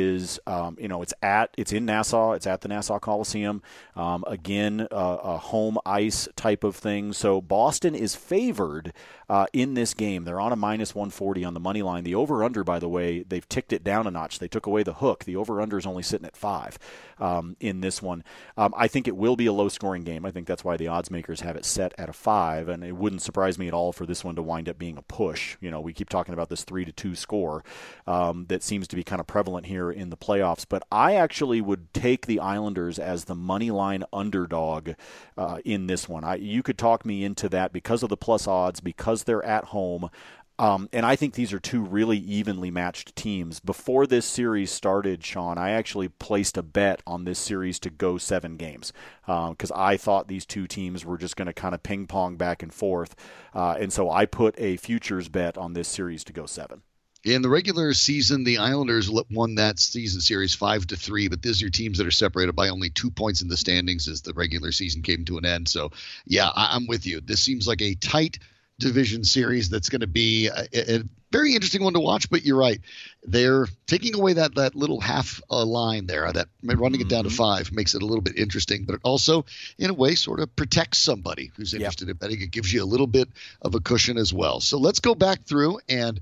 um, 0.46 0.76
you 0.80 0.88
know, 0.88 1.02
it's 1.02 1.14
at 1.22 1.50
it's 1.56 1.72
in 1.72 1.84
Nassau, 1.84 2.32
it's 2.32 2.46
at 2.46 2.60
the 2.60 2.68
Nassau 2.68 2.98
Coliseum. 2.98 3.62
Um, 3.96 4.24
again. 4.26 4.86
Uh, 4.90 5.18
a 5.24 5.38
home 5.38 5.78
ice 5.84 6.28
type 6.36 6.64
of 6.64 6.76
thing. 6.76 7.12
So 7.12 7.40
Boston 7.40 7.94
is 7.94 8.14
favored 8.14 8.92
uh, 9.28 9.46
in 9.52 9.74
this 9.74 9.94
game. 9.94 10.24
They're 10.24 10.40
on 10.40 10.52
a 10.52 10.56
minus 10.56 10.94
140 10.94 11.44
on 11.44 11.54
the 11.54 11.60
money 11.60 11.82
line. 11.82 12.04
The 12.04 12.14
over 12.14 12.44
under, 12.44 12.62
by 12.62 12.78
the 12.78 12.88
way, 12.88 13.22
they've 13.22 13.48
ticked 13.48 13.72
it 13.72 13.82
down 13.82 14.06
a 14.06 14.10
notch. 14.10 14.38
They 14.38 14.48
took 14.48 14.66
away 14.66 14.82
the 14.82 14.94
hook. 14.94 15.24
The 15.24 15.36
over 15.36 15.60
under 15.60 15.78
is 15.78 15.86
only 15.86 16.02
sitting 16.02 16.26
at 16.26 16.36
five 16.36 16.78
um, 17.18 17.56
in 17.60 17.80
this 17.80 18.02
one. 18.02 18.22
Um, 18.56 18.74
I 18.76 18.86
think 18.88 19.08
it 19.08 19.16
will 19.16 19.36
be 19.36 19.46
a 19.46 19.52
low 19.52 19.68
scoring 19.68 20.04
game. 20.04 20.24
I 20.26 20.30
think 20.30 20.46
that's 20.46 20.64
why 20.64 20.76
the 20.76 20.88
odds 20.88 21.10
makers 21.10 21.40
have 21.40 21.56
it 21.56 21.64
set 21.64 21.94
at 21.98 22.08
a 22.08 22.12
five, 22.12 22.68
and 22.68 22.84
it 22.84 22.92
wouldn't 22.92 23.22
surprise 23.22 23.58
me 23.58 23.68
at 23.68 23.74
all 23.74 23.92
for 23.92 24.06
this 24.06 24.22
one 24.22 24.36
to 24.36 24.42
wind 24.42 24.68
up 24.68 24.78
being 24.78 24.98
a 24.98 25.02
push. 25.02 25.56
You 25.60 25.70
know, 25.70 25.80
we 25.80 25.92
keep 25.92 26.08
talking 26.08 26.34
about 26.34 26.48
this 26.48 26.64
three 26.64 26.84
to 26.84 26.92
two 26.92 27.14
score 27.14 27.64
um, 28.06 28.46
that 28.48 28.62
seems 28.62 28.86
to 28.88 28.96
be 28.96 29.04
kind 29.04 29.20
of 29.20 29.26
prevalent 29.26 29.66
here 29.66 29.83
in 29.90 30.10
the 30.10 30.16
playoffs. 30.16 30.64
But 30.68 30.82
I 30.90 31.14
actually 31.14 31.60
would 31.60 31.92
take 31.92 32.26
the 32.26 32.40
Islanders 32.40 32.98
as 32.98 33.24
the 33.24 33.34
money 33.34 33.70
line 33.70 34.04
underdog 34.12 34.90
uh, 35.36 35.58
in 35.64 35.86
this 35.86 36.08
one. 36.08 36.24
I, 36.24 36.36
you 36.36 36.62
could 36.62 36.78
talk 36.78 37.04
me 37.04 37.24
into 37.24 37.48
that 37.50 37.72
because 37.72 38.02
of 38.02 38.08
the 38.08 38.16
plus 38.16 38.46
odds, 38.46 38.80
because 38.80 39.24
they're 39.24 39.44
at 39.44 39.66
home. 39.66 40.10
Um, 40.56 40.88
and 40.92 41.04
I 41.04 41.16
think 41.16 41.34
these 41.34 41.52
are 41.52 41.58
two 41.58 41.82
really 41.82 42.18
evenly 42.18 42.70
matched 42.70 43.16
teams. 43.16 43.58
Before 43.58 44.06
this 44.06 44.24
series 44.24 44.70
started, 44.70 45.24
Sean, 45.24 45.58
I 45.58 45.70
actually 45.70 46.08
placed 46.08 46.56
a 46.56 46.62
bet 46.62 47.02
on 47.06 47.24
this 47.24 47.40
series 47.40 47.80
to 47.80 47.90
go 47.90 48.18
seven 48.18 48.56
games 48.56 48.92
because 49.26 49.70
um, 49.72 49.76
I 49.76 49.96
thought 49.96 50.28
these 50.28 50.46
two 50.46 50.68
teams 50.68 51.04
were 51.04 51.18
just 51.18 51.36
going 51.36 51.46
to 51.46 51.52
kind 51.52 51.74
of 51.74 51.82
ping 51.82 52.06
pong 52.06 52.36
back 52.36 52.62
and 52.62 52.72
forth. 52.72 53.16
Uh, 53.52 53.76
and 53.80 53.92
so 53.92 54.10
I 54.10 54.26
put 54.26 54.54
a 54.58 54.76
futures 54.76 55.28
bet 55.28 55.58
on 55.58 55.72
this 55.72 55.88
series 55.88 56.22
to 56.24 56.32
go 56.32 56.46
seven. 56.46 56.82
In 57.24 57.40
the 57.40 57.48
regular 57.48 57.94
season, 57.94 58.44
the 58.44 58.58
Islanders 58.58 59.10
won 59.10 59.54
that 59.54 59.78
season 59.78 60.20
series 60.20 60.54
five 60.54 60.86
to 60.88 60.96
three, 60.96 61.28
but 61.28 61.40
these 61.40 61.62
are 61.62 61.70
teams 61.70 61.96
that 61.96 62.06
are 62.06 62.10
separated 62.10 62.54
by 62.54 62.68
only 62.68 62.90
two 62.90 63.10
points 63.10 63.40
in 63.40 63.48
the 63.48 63.56
standings 63.56 64.08
as 64.08 64.20
the 64.20 64.34
regular 64.34 64.72
season 64.72 65.00
came 65.00 65.24
to 65.24 65.38
an 65.38 65.46
end. 65.46 65.66
So, 65.66 65.90
yeah, 66.26 66.48
I- 66.48 66.76
I'm 66.76 66.86
with 66.86 67.06
you. 67.06 67.22
This 67.22 67.40
seems 67.40 67.66
like 67.66 67.80
a 67.80 67.94
tight 67.94 68.40
division 68.78 69.24
series 69.24 69.70
that's 69.70 69.88
going 69.88 70.02
to 70.02 70.06
be 70.06 70.48
a, 70.48 70.66
a, 70.74 71.02
very 71.30 71.54
interesting 71.54 71.82
one 71.82 71.94
to 71.94 72.00
watch. 72.00 72.28
But 72.30 72.44
you're 72.44 72.58
right; 72.58 72.80
they're 73.24 73.66
taking 73.86 74.14
away 74.14 74.34
that 74.34 74.54
that 74.56 74.76
little 74.76 75.00
half 75.00 75.40
a 75.50 75.64
line 75.64 76.06
there, 76.06 76.30
that 76.30 76.48
running 76.62 77.00
it 77.00 77.08
down 77.08 77.24
to 77.24 77.30
mm-hmm. 77.30 77.36
five 77.36 77.72
makes 77.72 77.94
it 77.94 78.02
a 78.02 78.06
little 78.06 78.22
bit 78.22 78.36
interesting. 78.36 78.84
But 78.84 78.96
it 78.96 79.00
also, 79.02 79.44
in 79.78 79.90
a 79.90 79.94
way, 79.94 80.14
sort 80.14 80.40
of 80.40 80.54
protects 80.54 80.98
somebody 80.98 81.50
who's 81.56 81.74
interested 81.74 82.06
yep. 82.06 82.14
in 82.14 82.18
betting. 82.18 82.42
It 82.42 82.52
gives 82.52 82.72
you 82.72 82.84
a 82.84 82.86
little 82.86 83.08
bit 83.08 83.28
of 83.62 83.74
a 83.74 83.80
cushion 83.80 84.16
as 84.16 84.32
well. 84.32 84.60
So 84.60 84.78
let's 84.78 85.00
go 85.00 85.14
back 85.14 85.44
through 85.44 85.80
and 85.88 86.20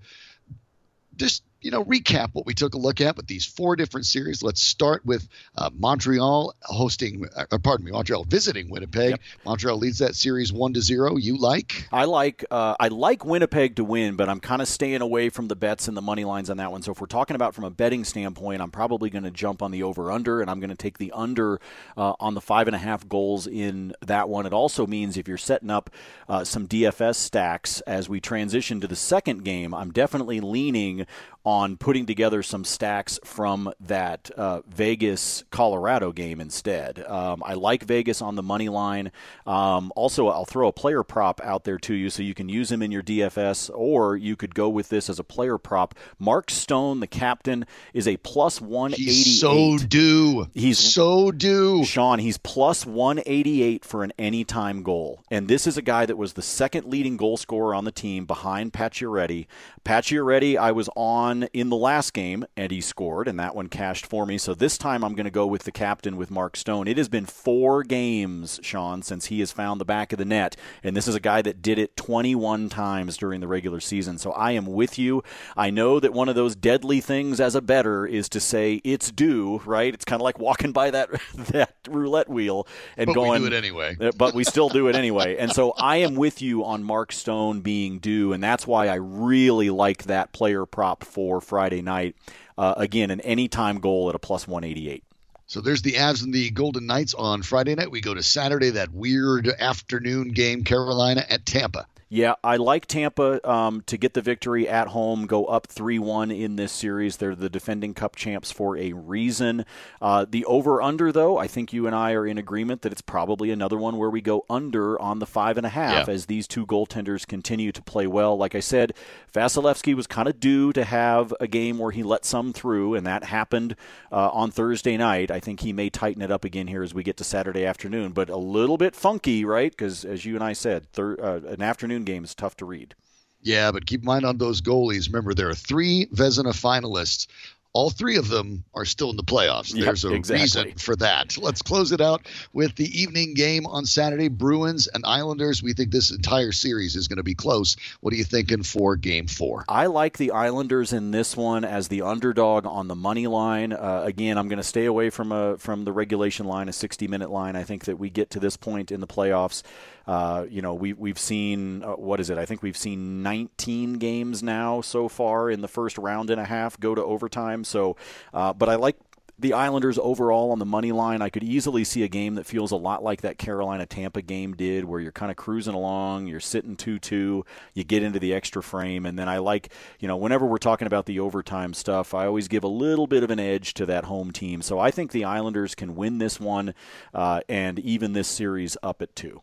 just 1.16 1.42
you 1.62 1.71
know, 1.71 1.85
recap 1.85 2.31
what 2.33 2.45
we 2.45 2.54
took 2.54 2.75
a 2.75 2.78
look 2.78 3.00
at 3.00 3.16
with 3.16 3.26
these 3.26 3.47
four 3.47 3.76
different 3.76 4.07
series. 4.07 4.42
Let's 4.42 4.61
start 4.61 5.07
with 5.07 5.26
uh, 5.57 5.71
Montreal 5.73 6.54
hosting, 6.62 7.26
uh, 7.35 7.59
pardon 7.59 7.87
me, 7.87 7.92
Montreal 7.92 8.25
visiting 8.25 8.69
Winnipeg. 8.69 9.11
Yep. 9.11 9.21
Montreal 9.47 9.78
leads 9.78 9.99
that 9.99 10.16
series 10.16 10.52
one 10.52 10.75
to 10.75 10.83
zero. 10.83 11.16
You 11.16 11.38
like? 11.38 11.88
I 11.92 12.04
like 12.04 12.45
uh, 12.50 12.75
I 12.78 12.88
like 12.88 13.25
Winnipeg 13.25 13.76
to 13.76 13.85
win, 13.85 14.16
but 14.16 14.28
I'm 14.28 14.40
kind 14.40 14.61
of 14.61 14.69
staying 14.69 15.00
away 15.00 15.28
from 15.28 15.49
the 15.49 15.57
bets 15.57 15.88
and 15.88 15.97
the 15.97 16.02
money 16.02 16.25
lines 16.25 16.50
on 16.50 16.57
that 16.57 16.73
one. 16.73 16.83
So 16.83 16.92
if 16.92 17.00
we're 17.00 17.07
talking 17.07 17.37
about 17.37 17.54
from 17.54 17.64
a 17.64 17.71
betting 17.71 18.04
standpoint, 18.04 18.61
I'm 18.61 18.71
probably 18.71 19.09
going 19.09 19.25
to 19.25 19.31
jump 19.31 19.62
on 19.62 19.71
the 19.71 19.85
over 19.85 20.11
under, 20.11 20.40
and 20.40 20.50
I'm 20.50 20.59
going 20.59 20.71
to 20.71 20.76
take 20.76 20.99
the 20.99 21.12
under 21.12 21.61
uh, 21.97 22.14
on 22.19 22.35
the 22.35 22.40
five 22.40 22.66
and 22.66 22.75
a 22.75 22.78
half 22.78 23.09
goals 23.09 23.47
in 23.47 23.95
that 24.04 24.28
one. 24.28 24.47
It 24.47 24.52
also 24.52 24.87
means 24.87 25.16
if 25.16 25.28
you're 25.28 25.38
setting 25.38 25.71
up 25.71 25.90
uh, 26.28 26.45
some 26.45 26.66
DFS 26.66 27.16
stacks 27.16 27.81
as 27.83 28.09
we 28.09 28.21
transition 28.21 28.81
to 28.81 28.88
the 28.88 28.97
second 28.97 29.45
game, 29.45 29.73
I'm 29.75 29.92
definitely 29.92 30.40
leaning 30.40 31.07
on 31.44 31.76
putting 31.76 32.06
together 32.06 32.42
some 32.42 32.64
stacks 32.64 33.18
from 33.25 33.72
that 33.80 34.30
uh, 34.37 34.61
Vegas 34.66 35.44
Colorado 35.50 36.12
game 36.12 36.40
instead. 36.40 37.04
Um, 37.06 37.42
I 37.44 37.54
like 37.54 37.84
Vegas 37.84 38.22
on 38.22 38.37
the 38.37 38.42
money 38.42 38.68
line. 38.68 39.11
Um, 39.46 39.92
also, 39.96 40.28
I'll 40.28 40.44
throw 40.44 40.68
a 40.68 40.72
player 40.72 41.02
prop 41.02 41.40
out 41.42 41.64
there 41.64 41.78
to 41.78 41.94
you 41.94 42.11
so 42.11 42.22
you 42.22 42.34
can 42.34 42.49
use 42.49 42.70
him 42.70 42.82
in 42.82 42.92
your 42.92 43.02
DFS, 43.02 43.70
or 43.75 44.16
you 44.16 44.37
could 44.37 44.54
go 44.54 44.68
with 44.68 44.88
this 44.88 45.11
as 45.11 45.18
a 45.18 45.25
player 45.25 45.58
prop. 45.58 45.94
Mark 46.18 46.50
Stone, 46.50 47.00
the 47.00 47.06
captain, 47.06 47.66
is 47.92 48.06
a 48.06 48.16
plus 48.18 48.61
188. 48.61 49.04
He's 49.04 49.40
so 49.40 49.78
due. 49.78 50.46
He's 50.54 50.78
so 50.78 51.32
due. 51.32 51.84
Sean, 51.84 52.18
he's 52.18 52.38
plus 52.38 52.87
188 52.87 53.84
for 53.84 54.04
an 54.04 54.12
anytime 54.19 54.82
goal. 54.82 55.25
And 55.30 55.49
this 55.49 55.67
is 55.67 55.76
a 55.76 55.82
guy 55.82 56.06
that 56.06 56.17
was 56.17 56.34
the 56.34 56.43
second 56.43 56.86
leading 56.86 57.17
goal 57.17 57.36
scorer 57.36 57.75
on 57.75 57.84
the 57.84 57.93
team 57.93 58.26
behind 58.26 58.73
Pacioretty. 58.73 59.47
Pacioretty, 59.84 60.56
I 60.56 60.73
was 60.73 60.88
on 60.95 61.31
in 61.52 61.68
the 61.68 61.76
last 61.76 62.12
game, 62.12 62.45
and 62.56 62.71
he 62.71 62.80
scored, 62.80 63.28
and 63.28 63.38
that 63.40 63.54
one 63.54 63.68
cashed 63.68 64.06
for 64.06 64.26
me. 64.26 64.38
So 64.38 64.54
this 64.54 64.76
time 64.76 65.04
I'm 65.04 65.14
going 65.14 65.25
to 65.25 65.30
go 65.30 65.47
with 65.47 65.62
the 65.62 65.73
captain 65.73 66.16
with 66.16 66.30
Mark 66.30 66.56
Stone. 66.56 66.88
It 66.88 66.99
has 66.99 67.08
been 67.08 67.26
four 67.26 67.82
games, 67.82 68.60
Sean, 68.62 69.02
since 69.02 69.26
he 69.26 69.40
has 69.40 69.52
found 69.52 69.80
the 69.80 69.84
back 69.84 70.12
of 70.12 70.18
the 70.18 70.25
net, 70.25 70.56
and 70.82 70.97
this 70.97 71.08
is 71.08 71.14
a 71.14 71.21
guy 71.21 71.42
that 71.42 71.62
did 71.62 71.78
it 71.78 71.97
21 71.97 72.68
times 72.68 73.16
during 73.16 73.40
the 73.40 73.49
regular 73.49 73.80
season. 73.80 74.18
So 74.18 74.32
I 74.32 74.52
am 74.52 74.66
with 74.66 74.99
you. 74.99 75.23
I 75.56 75.71
know 75.71 76.00
that 76.00 76.12
one 76.12 76.28
of 76.28 76.34
those 76.34 76.54
deadly 76.54 77.00
things 77.00 77.40
as 77.40 77.54
a 77.54 77.62
better 77.62 78.06
is 78.06 78.28
to 78.30 78.40
say 78.40 78.80
it's 78.84 79.10
due, 79.10 79.60
right? 79.64 79.95
It's 79.95 80.04
kind 80.04 80.21
of 80.21 80.25
like 80.25 80.38
walking 80.38 80.73
by 80.73 80.90
that 80.90 81.10
that 81.34 81.75
roulette 81.88 82.28
wheel 82.28 82.66
and 82.97 83.06
but 83.06 83.14
going. 83.14 83.42
We 83.42 83.49
do 83.49 83.54
it 83.54 83.58
anyway. 83.58 83.97
Uh, 84.00 84.10
but 84.16 84.34
we 84.34 84.45
still 84.45 84.68
do 84.68 84.88
it 84.88 84.97
anyway. 84.97 85.36
And 85.36 85.52
so 85.52 85.73
I 85.78 85.99
am 85.99 86.14
with 86.14 86.42
you 86.42 86.64
on 86.64 86.82
Mark 86.82 87.12
Stone 87.12 87.60
being 87.60 87.99
due, 87.99 88.32
and 88.32 88.42
that's 88.42 88.66
why 88.66 88.88
I 88.88 88.95
really 88.95 89.71
like 89.71 90.04
that 90.04 90.32
player 90.32 90.66
prop 90.66 91.04
for 91.04 91.22
Friday 91.41 91.82
night. 91.82 92.17
Uh, 92.56 92.75
again, 92.76 93.11
an 93.11 93.21
anytime 93.21 93.80
goal 93.80 94.08
at 94.08 94.15
a 94.15 94.19
plus 94.19 94.47
188. 94.47 95.04
So 95.47 95.61
there's 95.61 95.82
the 95.82 95.95
Avs 95.95 96.23
and 96.23 96.32
the 96.32 96.50
Golden 96.50 96.87
Knights 96.87 97.15
on 97.15 97.43
Friday 97.43 97.75
night. 97.75 97.91
We 97.91 98.00
go 98.00 98.15
to 98.15 98.23
Saturday, 98.23 98.71
that 98.71 98.91
weird 98.91 99.49
afternoon 99.49 100.28
game, 100.28 100.65
Carolina 100.65 101.25
at 101.28 101.45
Tampa. 101.45 101.87
Yeah, 102.14 102.34
I 102.44 102.56
like 102.56 102.84
Tampa 102.84 103.40
um, 103.50 103.80
to 103.86 103.96
get 103.96 104.12
the 104.12 104.20
victory 104.20 104.68
at 104.68 104.88
home, 104.88 105.26
go 105.26 105.46
up 105.46 105.66
3 105.68 105.98
1 105.98 106.30
in 106.30 106.56
this 106.56 106.70
series. 106.70 107.16
They're 107.16 107.34
the 107.34 107.48
defending 107.48 107.94
cup 107.94 108.16
champs 108.16 108.52
for 108.52 108.76
a 108.76 108.92
reason. 108.92 109.64
Uh, 109.98 110.26
the 110.28 110.44
over 110.44 110.82
under, 110.82 111.10
though, 111.10 111.38
I 111.38 111.46
think 111.46 111.72
you 111.72 111.86
and 111.86 111.96
I 111.96 112.12
are 112.12 112.26
in 112.26 112.36
agreement 112.36 112.82
that 112.82 112.92
it's 112.92 113.00
probably 113.00 113.50
another 113.50 113.78
one 113.78 113.96
where 113.96 114.10
we 114.10 114.20
go 114.20 114.44
under 114.50 115.00
on 115.00 115.20
the 115.20 115.26
five 115.26 115.56
and 115.56 115.64
a 115.64 115.70
half 115.70 116.06
yeah. 116.06 116.12
as 116.12 116.26
these 116.26 116.46
two 116.46 116.66
goaltenders 116.66 117.26
continue 117.26 117.72
to 117.72 117.80
play 117.80 118.06
well. 118.06 118.36
Like 118.36 118.54
I 118.54 118.60
said, 118.60 118.92
Vasilevskiy 119.32 119.94
was 119.94 120.06
kind 120.06 120.28
of 120.28 120.38
due 120.38 120.70
to 120.75 120.84
have 120.84 121.32
a 121.40 121.46
game 121.46 121.78
where 121.78 121.92
he 121.92 122.02
let 122.02 122.26
some 122.26 122.52
through, 122.52 122.94
and 122.94 123.06
that 123.06 123.25
happened 123.25 123.75
uh, 124.12 124.28
on 124.34 124.50
Thursday 124.50 124.98
night. 124.98 125.30
I 125.30 125.40
think 125.40 125.60
he 125.60 125.72
may 125.72 125.88
tighten 125.88 126.20
it 126.20 126.30
up 126.30 126.44
again 126.44 126.66
here 126.66 126.82
as 126.82 126.92
we 126.92 127.04
get 127.04 127.16
to 127.16 127.25
Saturday 127.25 127.64
afternoon, 127.64 128.12
but 128.12 128.28
a 128.28 128.36
little 128.36 128.76
bit 128.76 128.94
funky, 128.94 129.46
right? 129.46 129.70
Because 129.70 130.04
as 130.04 130.26
you 130.26 130.34
and 130.34 130.44
I 130.44 130.52
said, 130.52 130.92
thir- 130.92 131.16
uh, 131.18 131.48
an 131.48 131.62
afternoon 131.62 132.01
game 132.04 132.25
is 132.25 132.34
tough 132.34 132.56
to 132.58 132.65
read. 132.65 132.95
Yeah, 133.43 133.73
but 133.73 133.86
keep 133.86 134.00
in 134.00 134.06
mind 134.06 134.25
on 134.25 134.38
those 134.38 134.60
goalies. 134.60 135.08
Remember, 135.08 135.34
there 135.34 135.49
are 135.49 135.54
three 135.54 136.06
Vezina 136.06 136.52
finalists 136.52 137.26
all 137.75 137.91
three 137.91 138.17
of 138.17 138.28
them 138.28 138.65
are 138.75 138.84
still 138.84 139.10
in 139.10 139.17
the 139.17 139.23
playoffs. 139.23 139.75
Yep, 139.75 139.84
There's 139.84 140.04
a 140.04 140.12
exactly. 140.12 140.43
reason 140.43 140.78
for 140.78 140.95
that. 140.97 141.38
Let's 141.38 141.62
close 141.62 141.91
it 141.93 142.00
out 142.00 142.26
with 142.52 142.75
the 142.76 143.00
evening 143.00 143.34
game 143.34 143.67
on 143.67 143.86
Saturday 143.86 144.28
Bruins 144.28 144.88
and 144.88 145.04
Islanders. 145.06 145.62
We 145.62 145.73
think 145.73 145.91
this 145.91 146.10
entire 146.10 146.52
series 146.52 146.97
is 146.97 147.08
going 147.08 147.17
to 147.17 147.23
be 147.23 147.34
close. 147.34 147.76
What 148.00 148.12
are 148.12 148.17
you 148.17 148.25
thinking 148.25 148.62
for 148.62 148.97
game 148.97 149.26
four? 149.26 149.65
I 149.69 149.86
like 149.86 150.19
the 150.19 150.32
Islanders 150.32 150.93
in 150.93 151.12
this 151.12 151.36
one 151.36 151.65
as 151.65 151.88
the 151.88 152.02
underdog 152.02 152.67
on 152.67 152.88
the 152.88 152.95
money 152.95 153.26
line. 153.26 153.73
Uh, 153.73 154.02
again, 154.04 154.36
I'm 154.36 154.49
going 154.49 154.58
to 154.58 154.62
stay 154.62 154.84
away 154.84 155.08
from 155.08 155.32
a 155.32 155.56
from 155.56 155.84
the 155.84 155.93
regulation 155.93 156.47
line, 156.47 156.69
a 156.69 156.73
60 156.73 157.08
minute 157.08 157.30
line. 157.30 157.56
I 157.56 157.62
think 157.62 157.86
that 157.86 157.99
we 157.99 158.10
get 158.10 158.28
to 158.30 158.41
this 158.41 158.56
point 158.56 158.93
in 158.93 159.00
the 159.00 159.06
playoffs. 159.06 159.62
Uh, 160.06 160.47
you 160.49 160.62
know, 160.62 160.75
we, 160.75 160.93
we've 160.93 161.19
seen, 161.19 161.82
uh, 161.82 161.93
what 161.93 162.21
is 162.21 162.30
it? 162.30 162.38
I 162.38 162.47
think 162.47 162.62
we've 162.62 162.76
seen 162.76 163.23
19 163.23 163.95
games 163.95 164.43
now 164.43 164.80
so 164.80 165.08
far 165.08 165.50
in 165.50 165.60
the 165.60 165.69
first 165.69 165.99
round 165.99 166.30
and 166.30 166.41
a 166.41 166.45
half 166.45 166.78
go 166.78 166.95
to 166.95 167.02
overtime. 167.02 167.65
So, 167.65 167.97
uh, 168.32 168.52
but 168.52 168.69
I 168.69 168.76
like 168.76 168.97
the 169.43 169.52
Islanders 169.52 169.99
overall 169.99 170.52
on 170.52 170.58
the 170.58 170.65
money 170.65 170.93
line, 170.93 171.21
I 171.21 171.28
could 171.28 171.43
easily 171.43 171.84
see 171.84 172.04
a 172.04 172.08
game 172.08 172.36
that 172.36 172.47
feels 172.47 172.71
a 172.71 172.76
lot 172.76 173.02
like 173.02 173.23
that 173.23 173.38
Carolina 173.38 173.86
Tampa 173.86 174.23
game 174.23 174.54
did, 174.54 174.84
where 174.84 175.00
you're 175.00 175.12
kind 175.12 175.30
of 175.30 175.36
cruising 175.36 175.75
along, 175.75 176.28
you're 176.28 176.41
sitting 176.41 176.76
2 176.76 176.99
2, 176.99 177.45
you 177.75 177.84
get 177.84 178.02
into 178.02 178.19
the 178.19 178.32
extra 178.32 178.62
frame. 178.62 179.04
And 179.04 179.19
then 179.19 179.28
I 179.28 179.38
like, 179.38 179.73
you 179.99 180.08
know, 180.08 180.17
whenever 180.17 180.47
we're 180.47 180.58
talking 180.58 180.86
about 180.86 181.06
the 181.06 181.21
overtime 181.21 181.75
stuff, 181.75 182.15
I 182.15 182.26
always 182.26 182.49
give 182.49 182.65
a 182.65 182.69
little 182.69 183.06
bit 183.06 183.23
of 183.23 183.30
an 183.30 183.41
edge 183.41 183.75
to 183.75 183.86
that 183.86 184.04
home 184.04 184.30
team. 184.30 184.62
So 184.62 184.78
I 184.78 184.91
think 184.91 185.10
the 185.10 185.25
Islanders 185.25 185.75
can 185.75 185.97
win 185.97 186.19
this 186.19 186.38
one 186.38 186.75
uh, 187.12 187.41
and 187.49 187.78
even 187.80 188.12
this 188.12 188.28
series 188.28 188.76
up 188.82 189.02
at 189.02 189.15
two. 189.17 189.43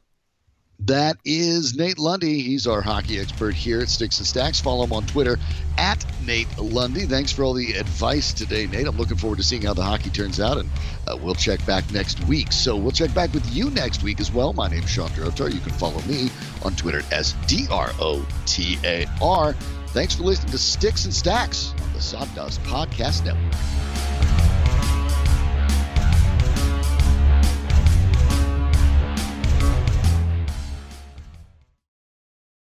That 0.86 1.18
is 1.26 1.76
Nate 1.76 2.00
Lundy. 2.00 2.39
He's 2.42 2.65
our 2.65 2.82
hockey 2.82 3.20
expert 3.20 3.54
here 3.54 3.82
at 3.82 3.89
Sticks 3.89 4.18
and 4.20 4.26
Stacks. 4.26 4.62
Follow 4.62 4.86
him 4.86 4.94
on 4.94 5.06
Twitter 5.06 5.38
at 5.78 6.04
Nate 6.26 6.48
Lundy. 6.58 7.02
Thanks 7.02 7.32
for 7.34 7.44
all 7.44 7.54
the 7.54 7.74
advice 7.74 8.32
today, 8.34 8.65
Nate. 8.65 8.88
I'm 8.88 8.98
looking 8.98 9.18
forward 9.18 9.38
to 9.38 9.44
seeing 9.44 9.62
how 9.62 9.74
the 9.74 9.84
hockey 9.84 10.10
turns 10.10 10.39
out, 10.39 10.58
and 10.58 10.70
uh, 11.06 11.18
we'll 11.18 11.36
check 11.36 11.63
back 11.65 11.92
next 11.92 12.26
week. 12.28 12.54
So 12.54 12.78
we'll 12.78 12.94
check 12.94 13.13
back 13.13 13.34
with 13.34 13.54
you 13.54 13.70
next 13.72 14.04
week 14.04 14.22
as 14.22 14.32
well. 14.32 14.54
My 14.54 14.70
name's 14.70 14.89
Sean 14.89 15.10
Drotar. 15.10 15.54
You 15.54 15.60
can 15.60 15.74
follow 15.74 16.02
me 16.04 16.30
on 16.63 16.76
Twitter 16.76 17.02
as 17.12 17.34
D 17.46 17.68
R 17.70 17.92
O 18.00 18.26
T 18.46 18.78
A 18.86 19.06
R. 19.22 19.54
Thanks 19.88 20.15
for 20.15 20.24
listening 20.24 20.52
to 20.52 20.58
Sticks 20.58 21.06
and 21.06 21.13
Stacks 21.13 21.74
on 21.84 21.94
the 21.94 22.02
Sawdust 22.02 22.63
Podcast 22.63 23.26
Network. 23.26 23.99